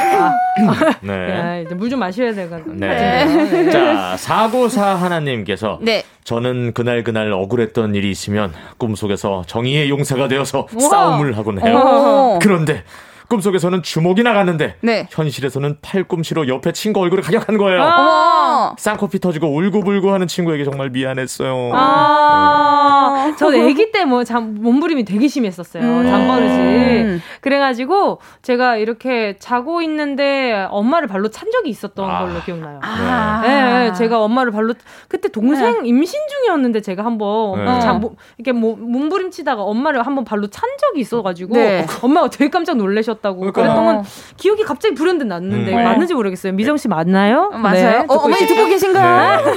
[0.01, 1.65] 아, 네.
[1.75, 3.25] 물좀 마셔야 될것 네.
[3.25, 3.69] 네.
[3.69, 6.03] 자, 사고사 하나님께서 네.
[6.23, 10.89] 저는 그날 그날 억울했던 일이 있으면 꿈속에서 정의의 용사가 되어서 우와.
[10.89, 11.75] 싸움을 하곤 해요.
[11.77, 12.39] 오.
[12.41, 12.83] 그런데
[13.29, 15.07] 꿈속에서는 주먹이 나갔는데 네.
[15.11, 17.81] 현실에서는 팔꿈치로 옆에 친구 얼굴을 가격한 거예요.
[17.83, 21.71] 아~ 쌍코피 터지고 울고불고 하는 친구에게 정말 미안했어요.
[21.73, 23.35] 아~ 네.
[23.37, 25.83] 저 아기 때뭐 몸부림이 되게 심했었어요.
[25.83, 27.19] 음~ 잠버릇이.
[27.41, 32.79] 그래가지고 제가 이렇게 자고 있는데 엄마를 발로 찬 적이 있었던 아~ 걸로 기억나요.
[32.81, 34.73] 아~ 네, 제가 엄마를 발로
[35.07, 35.87] 그때 동생 네.
[35.87, 37.79] 임신 중이었는데 제가 한번 네.
[37.79, 38.01] 잠,
[38.39, 41.85] 이렇게 뭐 몸부림치다가 엄마를 한번 발로 찬 적이 있어가지고 네.
[42.01, 43.18] 엄마가 되게 깜짝 놀라셨.
[43.19, 43.61] 있었다고 그러니까.
[43.61, 44.03] 그랬던 건
[44.37, 45.83] 기억이 갑자기 불현듯 났는데 음.
[45.83, 46.53] 맞는지 모르겠어요.
[46.53, 47.51] 미정 씨 맞나요?
[47.53, 47.75] 어, 맞아요.
[47.99, 49.45] 네, 어, 어머니 듣고 계신가요?
[49.45, 49.51] 네.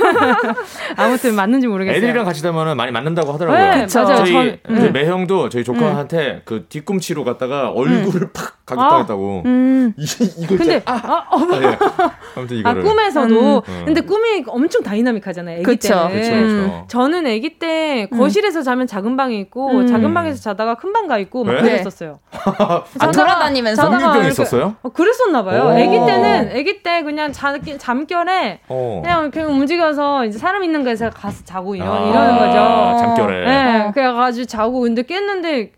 [0.96, 1.96] 아무튼 맞는지 모르겠어요.
[1.98, 3.58] 애들이랑 같이 되면 많이 맞는다고 하더라고요.
[3.60, 4.16] 네, 네, 맞아요.
[4.24, 4.92] 저희 전, 음.
[4.92, 6.42] 매형도 저희 조카한테 음.
[6.44, 8.30] 그 뒤꿈치로 갔다가 얼굴을 음.
[8.32, 9.42] 팍 가격당했다고.
[9.44, 9.94] 아, 음.
[9.98, 10.04] 이,
[10.38, 11.78] 이걸 근데 아, 아, 어, 아, 예.
[12.36, 13.82] 아무튼 이거 아, 꿈에서도 음.
[13.84, 15.56] 근데 꿈이 엄청 다이나믹하잖아요.
[15.56, 16.08] 아기 그쵸.
[16.08, 16.20] 때는.
[16.20, 16.84] 그쵸, 그쵸.
[16.88, 21.42] 저는 아기 때 거실에서 자면 작은 방에 있고 작은 방에서 자다가 큰 방 가 있고
[21.42, 21.62] 막 네?
[21.62, 22.20] 그랬었어요.
[23.00, 24.76] 아, 돌아다니 면서 성유병 있었어요?
[24.82, 25.68] 어, 그랬었나 봐요.
[25.68, 29.00] 아기 때는 아기 때 그냥 자, 잠결에 어.
[29.02, 32.96] 그냥 그냥 움직여서 이제 사람 있는 곳에 가서 자고 이러, 아, 이러는 거죠.
[32.98, 33.44] 잠결에.
[33.44, 35.72] 네, 그래가지고 자고 근데 깼는데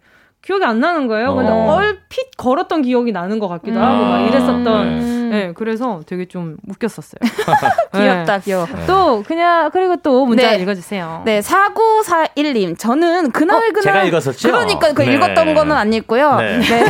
[0.45, 1.30] 기억이 안 나는 거예요.
[1.30, 1.34] 어.
[1.34, 3.82] 근데 얼핏 걸었던 기억이 나는 것 같기도 음.
[3.82, 4.99] 하고 막 이랬었던.
[5.01, 5.24] 네.
[5.34, 7.18] 네, 그래서 되게 좀 웃겼었어요.
[7.92, 8.45] 귀엽다, 네.
[8.45, 8.66] 귀여워.
[8.86, 10.62] 또 그냥 그리고 또 문자 네.
[10.62, 11.22] 읽어주세요.
[11.24, 12.78] 네, 4941님.
[12.78, 14.49] 저는 그날 어, 그날 제가 읽었었죠.
[14.49, 15.14] 그러니까 그 네.
[15.14, 16.36] 읽었던 거는 안 읽고요.
[16.36, 16.61] 네.
[16.61, 16.84] 네.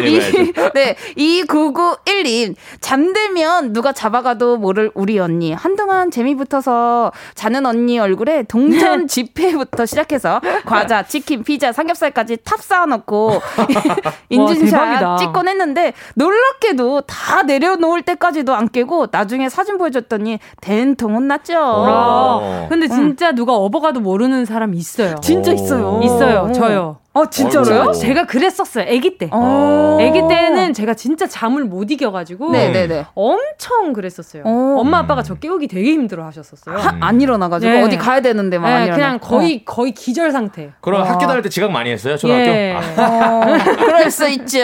[0.08, 2.54] 이, 네, 2991님.
[2.80, 5.52] 잠들면 누가 잡아가도 모를 우리 언니.
[5.52, 13.40] 한동안 재미 붙어서 자는 언니 얼굴에 동전 지폐부터 시작해서 과자, 치킨, 피자, 삼겹살까지 탑 쌓아놓고
[14.28, 21.54] 인증샷 찍곤 했는데 놀랍게도 다 내려놓을 때까지도 안 깨고 나중에 사진 보여줬더니 된통 혼났죠.
[21.58, 23.34] 아, 근데 진짜 음.
[23.36, 25.16] 누가 업어가도 모르는 사람 있어요.
[25.22, 26.00] 진짜 있어요.
[26.02, 26.48] 있어요.
[26.50, 26.52] 오.
[26.52, 27.01] 저요.
[27.14, 27.82] 어, 진짜로요?
[27.82, 28.84] 어, 제가 그랬었어요.
[28.88, 29.28] 아기 때.
[29.30, 33.06] 아기 때는 제가 진짜 잠을 못 이겨가지고 네네네.
[33.14, 34.44] 엄청 그랬었어요.
[34.44, 34.80] 오.
[34.80, 36.76] 엄마 아빠가 저 깨우기 되게 힘들어 하셨었어요.
[36.76, 37.82] 하, 안 일어나가지고 네.
[37.82, 39.72] 어디 가야 되는데 막 네, 그냥 거의 어.
[39.72, 40.72] 거의 기절 상태.
[40.80, 41.04] 그럼 어.
[41.04, 42.16] 학교 다닐 때 지각 많이 했어요?
[42.16, 42.50] 초등학교?
[42.50, 42.78] 예.
[42.96, 43.02] 아.
[43.02, 44.58] 어, 그럴 수 있죠.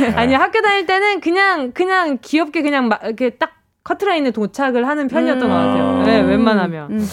[0.00, 0.12] 네.
[0.16, 3.52] 아니 학교 다닐 때는 그냥 그냥 귀엽게 그냥 막 이렇게 딱
[3.84, 5.48] 커트라인에 도착을 하는 편이었던 음.
[5.48, 6.02] 것 같아요.
[6.04, 6.90] 네, 웬만하면.
[6.90, 7.08] 음.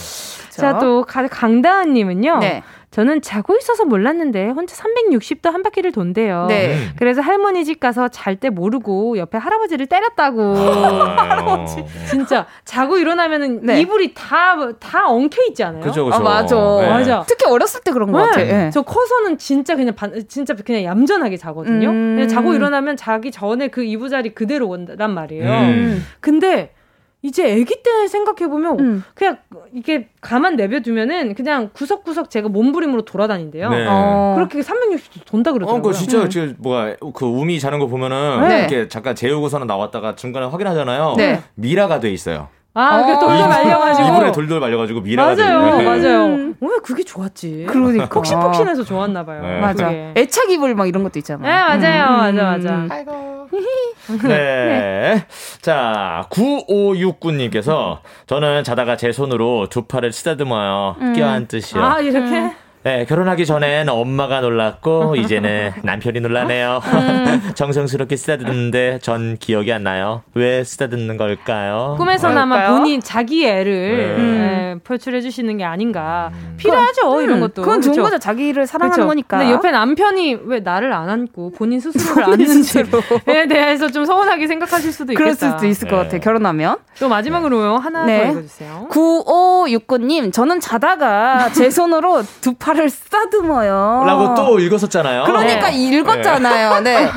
[0.49, 2.39] 자, 또 강다은님은요.
[2.39, 2.63] 네.
[2.91, 6.47] 저는 자고 있어서 몰랐는데 혼자 360도 한 바퀴를 돈대요.
[6.47, 6.75] 네.
[6.97, 10.55] 그래서 할머니 집 가서 잘 때 모르고 옆에 할아버지를 때렸다고.
[10.55, 11.83] 할아버지.
[12.09, 13.81] 진짜 자고 일어나면은 네.
[13.81, 15.81] 이불이 다다 엉켜 있지 않아요?
[15.81, 16.15] 그죠, 그죠.
[16.15, 16.55] 아, 맞아.
[16.55, 16.89] 네.
[16.89, 17.23] 맞아.
[17.27, 18.25] 특히 어렸을 때 그런 거 네.
[18.27, 18.37] 같아.
[18.43, 18.69] 네.
[18.71, 21.89] 저 커서는 진짜 그냥 반, 진짜 그냥 얌전하게 자거든요.
[21.89, 22.27] 음.
[22.29, 25.49] 자고 일어나면 자기 전에 그 이부자리 그대로 온단 말이에요.
[25.51, 26.05] 음.
[26.21, 26.73] 근데
[27.21, 29.03] 이제 아기 때 생각해 보면 음.
[29.13, 29.37] 그냥
[29.73, 33.69] 이게 가만 내버두면은 그냥 구석구석 제가 몸부림으로 돌아다닌대요.
[33.69, 33.85] 네.
[33.89, 34.33] 어.
[34.35, 35.79] 그렇게 360도 돈다 그러더라고요.
[35.79, 36.29] 어, 그 진짜 음.
[36.29, 38.59] 그 뭐야 그 우미 자는 거 보면은 네.
[38.59, 41.15] 이렇게 잠깐 재우고서는 나왔다가 중간에 확인하잖아요.
[41.17, 41.41] 네.
[41.55, 42.47] 미라가 돼 있어요.
[42.73, 44.07] 아, 그 돌돌 말려가지고.
[44.07, 46.25] 이불에 돌돌 말려가지고 미라가 맞아요, 돼 맞아요.
[46.25, 46.55] 음.
[46.61, 47.65] 왜 그게 좋았지?
[47.67, 48.07] 그러니까.
[48.09, 49.41] 폭신폭신해서 좋았나봐요.
[49.41, 49.59] 네.
[49.59, 49.87] 맞아.
[49.87, 50.13] 그게.
[50.15, 51.77] 애착 이불 막 이런 것도 있잖아요.
[51.77, 52.05] 네, 맞아요.
[52.05, 52.35] 음.
[52.35, 52.75] 맞아, 맞아.
[52.75, 52.89] 음.
[52.91, 53.49] 아이고.
[54.27, 55.25] 네.
[55.61, 60.95] 자, 9569님께서 저는 자다가 제 손으로 두 팔을 쓰다듬어요.
[61.01, 61.13] 음.
[61.13, 61.83] 껴안듯이요.
[61.83, 62.51] 아, 이렇게?
[62.79, 62.83] 음.
[62.83, 66.81] 네, 결혼하기 전엔 엄마가 놀랐고 이제는 남편이 놀라네요.
[66.83, 67.51] 음.
[67.55, 70.23] 정성스럽게 쓰다듬는데 전 기억이 안 나요.
[70.33, 71.95] 왜 쓰다듬는 걸까요?
[71.97, 74.15] 꿈에서나마 본인 자기 애를 네.
[74.15, 74.79] 음.
[74.83, 76.31] 펼출해 주시는 게 아닌가.
[76.59, 76.71] 음.
[76.71, 77.61] 필요하죠, 그, 이런 것도.
[77.61, 78.03] 그건 좋은 그쵸?
[78.03, 78.17] 거죠.
[78.17, 79.07] 자기를 사랑하는 그쵸?
[79.07, 79.37] 거니까.
[79.37, 85.13] 근데 옆에 남편이 왜 나를 안 안고 본인 스스로를 안는지에 대해서 좀 서운하게 생각하실 수도
[85.13, 85.35] 있겠다.
[85.35, 86.03] 그럴 수도 있을 것 네.
[86.03, 86.21] 같아요.
[86.21, 86.77] 결혼하면.
[86.99, 88.25] 또 마지막으로 하나 네.
[88.25, 88.87] 더 읽어주세요.
[88.89, 92.69] 9569님, 저는 자다가 제 손으로 두 팔.
[92.69, 94.03] 팔을 쓰다듬어요.
[94.05, 95.23] 라고 또 읽었었잖아요.
[95.23, 95.75] 그러니까 네.
[95.75, 96.81] 읽었잖아요.
[96.81, 97.09] 네.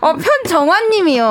[0.00, 1.24] 어, 편정환님이요.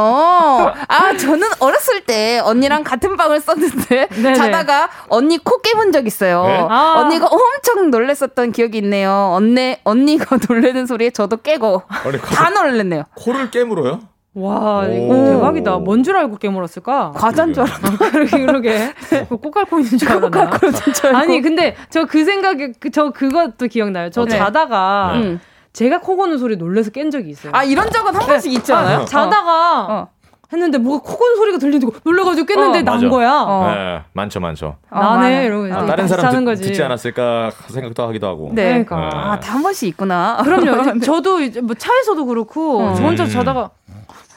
[0.87, 4.33] 아, 저는 어렸을 때 언니랑 같은 방을 썼는데 네네.
[4.35, 6.43] 자다가 언니 코 깨문 적 있어요.
[6.43, 6.67] 네?
[6.69, 6.95] 아.
[6.97, 9.31] 언니가 엄청 놀랬었던 기억이 있네요.
[9.33, 13.03] 언니, 언니가 놀래는 소리에 저도 깨고 아니, 다 놀랬네요.
[13.15, 13.99] 코를 깨물어요?
[14.35, 15.77] 와, 이거 대박이다.
[15.79, 17.11] 뭔 줄 알고 깨물었을까?
[17.15, 17.97] 과자인 줄 알았나?
[18.29, 18.93] 그러게.
[19.29, 20.29] 꽃갈콘 있는 줄 알았나?
[20.29, 21.17] 꽃갈콘 진짜.
[21.17, 24.09] 아니, 근데 저 그 생각에, 그, 저 그것도 기억나요.
[24.11, 24.37] 저 네.
[24.37, 25.37] 자다가, 네.
[25.73, 27.51] 제가 코 고는 소리 놀래서 깬 적이 있어요.
[27.55, 28.99] 아, 이런 적은 한 번씩 있지 않아요?
[28.99, 30.07] 아, 자다가, 어.
[30.51, 33.09] 했는데 뭐가 코 고는 소리가 들리고 놀래가지고 깼는데 어, 난 맞아.
[33.09, 33.43] 거야.
[33.47, 33.71] 어.
[33.71, 34.77] 네, 많죠, 많죠.
[34.89, 38.49] 나네 이러고 아, 다른 사람 듣, 듣지 않았을까 생각도 하기도 하고.
[38.53, 39.09] 네, 그러니까 네.
[39.13, 40.37] 아, 다 한 번씩 있구나.
[40.43, 40.93] 그럼요.
[40.93, 40.99] 네.
[41.01, 42.95] 저도 이제 뭐 차에서도 그렇고 음.
[42.95, 43.69] 저 혼자 자다가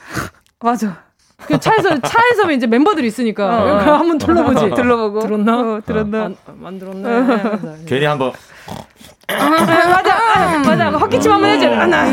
[0.61, 0.99] 맞아.
[1.47, 4.71] 그 차에서 차에서 이제 멤버들이 있으니까 어, 한번 둘러보지.
[4.77, 5.61] 둘러보고 들었나?
[5.61, 6.25] 어, 들었나?
[6.25, 7.85] 안, 안 들었네.
[7.87, 8.33] 괜히 한번
[9.29, 10.03] 맞아,
[10.65, 10.91] 맞아.
[10.91, 11.69] 헛기침 한번 해줘.
[11.87, 12.05] 나,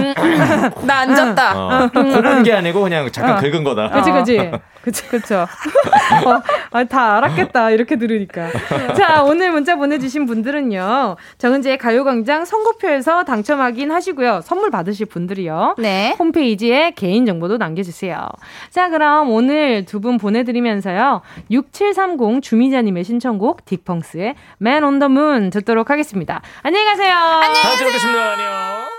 [0.82, 1.54] 나 앉았다.
[1.56, 1.90] 어.
[1.94, 3.40] 긁은 게 아니고 그냥 잠깐 어.
[3.40, 3.90] 긁은 거다.
[3.90, 4.52] 그치, 그치.
[4.82, 5.46] 그치, 그쵸.
[6.26, 7.72] 어, 아, 다 알았겠다.
[7.72, 8.50] 이렇게 들으니까.
[8.96, 11.16] 자, 오늘 문자 보내주신 분들은요.
[11.38, 14.42] 정은지의 가요광장 선고표에서 당첨 확인하시고요.
[14.44, 15.76] 선물 받으실 분들이요.
[15.78, 16.16] 네.
[16.18, 18.28] 홈페이지에 개인정보도 남겨주세요.
[18.70, 21.22] 자, 그럼 오늘 두 분 보내드리면서요.
[21.52, 26.42] 6730 주미자님의 신청곡 딕펑스의 Man on the Moon 듣도록 하겠습니다.
[26.64, 27.14] 안녕히 가세요.
[27.14, 27.64] 안녕히 가세요.
[27.64, 28.32] 다음 주에 뵙겠습니다.
[28.32, 28.99] 안녕.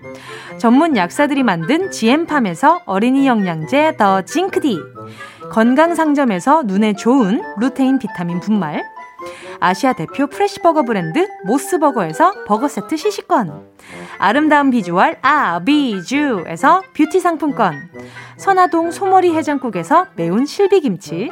[0.57, 4.79] 전문 약사들이 만든 지엠팜에서 어린이 영양제 더 징크디,
[5.51, 8.83] 건강 상점에서 눈에 좋은 루테인 비타민 분말,
[9.59, 13.69] 아시아 대표 fresh burger 브랜드 모스버거에서 버거 세트 시식권.
[14.17, 17.75] 아름다운 비주얼 아비주에서 뷰티 상품권.
[18.37, 21.31] 선화동 소머리 해장국에서 매운 실비김치.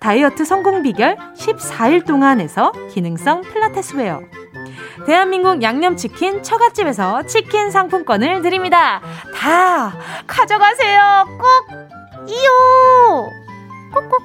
[0.00, 4.20] 다이어트 성공 비결 14일 동안에서 기능성 필라테스 웨어.
[5.06, 9.00] 대한민국 양념치킨 처갓집에서 치킨 상품권을 드립니다.
[9.34, 9.92] 다
[10.26, 11.26] 가져가세요.
[11.38, 12.28] 꼭!
[12.28, 13.30] 이요!
[13.92, 14.22] 꼭꼭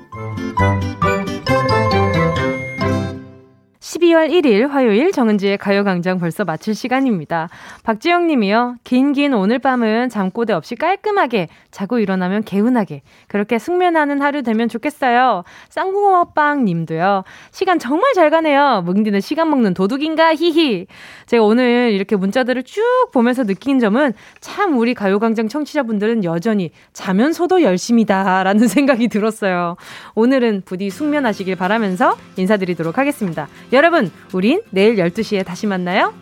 [3.94, 7.50] 12월 1일 화요일 정은지의 가요광장 벌써 마칠 시간입니다.
[7.84, 8.78] 박지영 님이요.
[8.84, 15.44] 긴긴 오늘 밤은 잠꼬대 없이 깔끔하게 자고 일어나면 개운하게 그렇게 숙면하는 하루 되면 좋겠어요.
[15.70, 17.24] 쌍붕어빵 님도요.
[17.52, 18.82] 시간 정말 잘 가네요.
[18.86, 20.88] 뭉디는 시간 먹는 도둑인가 히히.
[21.28, 22.82] 제가 오늘 이렇게 문자들을 쭉
[23.14, 29.76] 보면서 느낀 점은 참 우리 가요광장 청취자분들은 여전히 자면서도 열심이다라는 생각이 들었어요.
[30.16, 33.48] 오늘은 부디 숙면하시길 바라면서 인사드리도록 하겠습니다.
[33.84, 36.14] 여러분, 우린 내일 12시에 다시 만나요.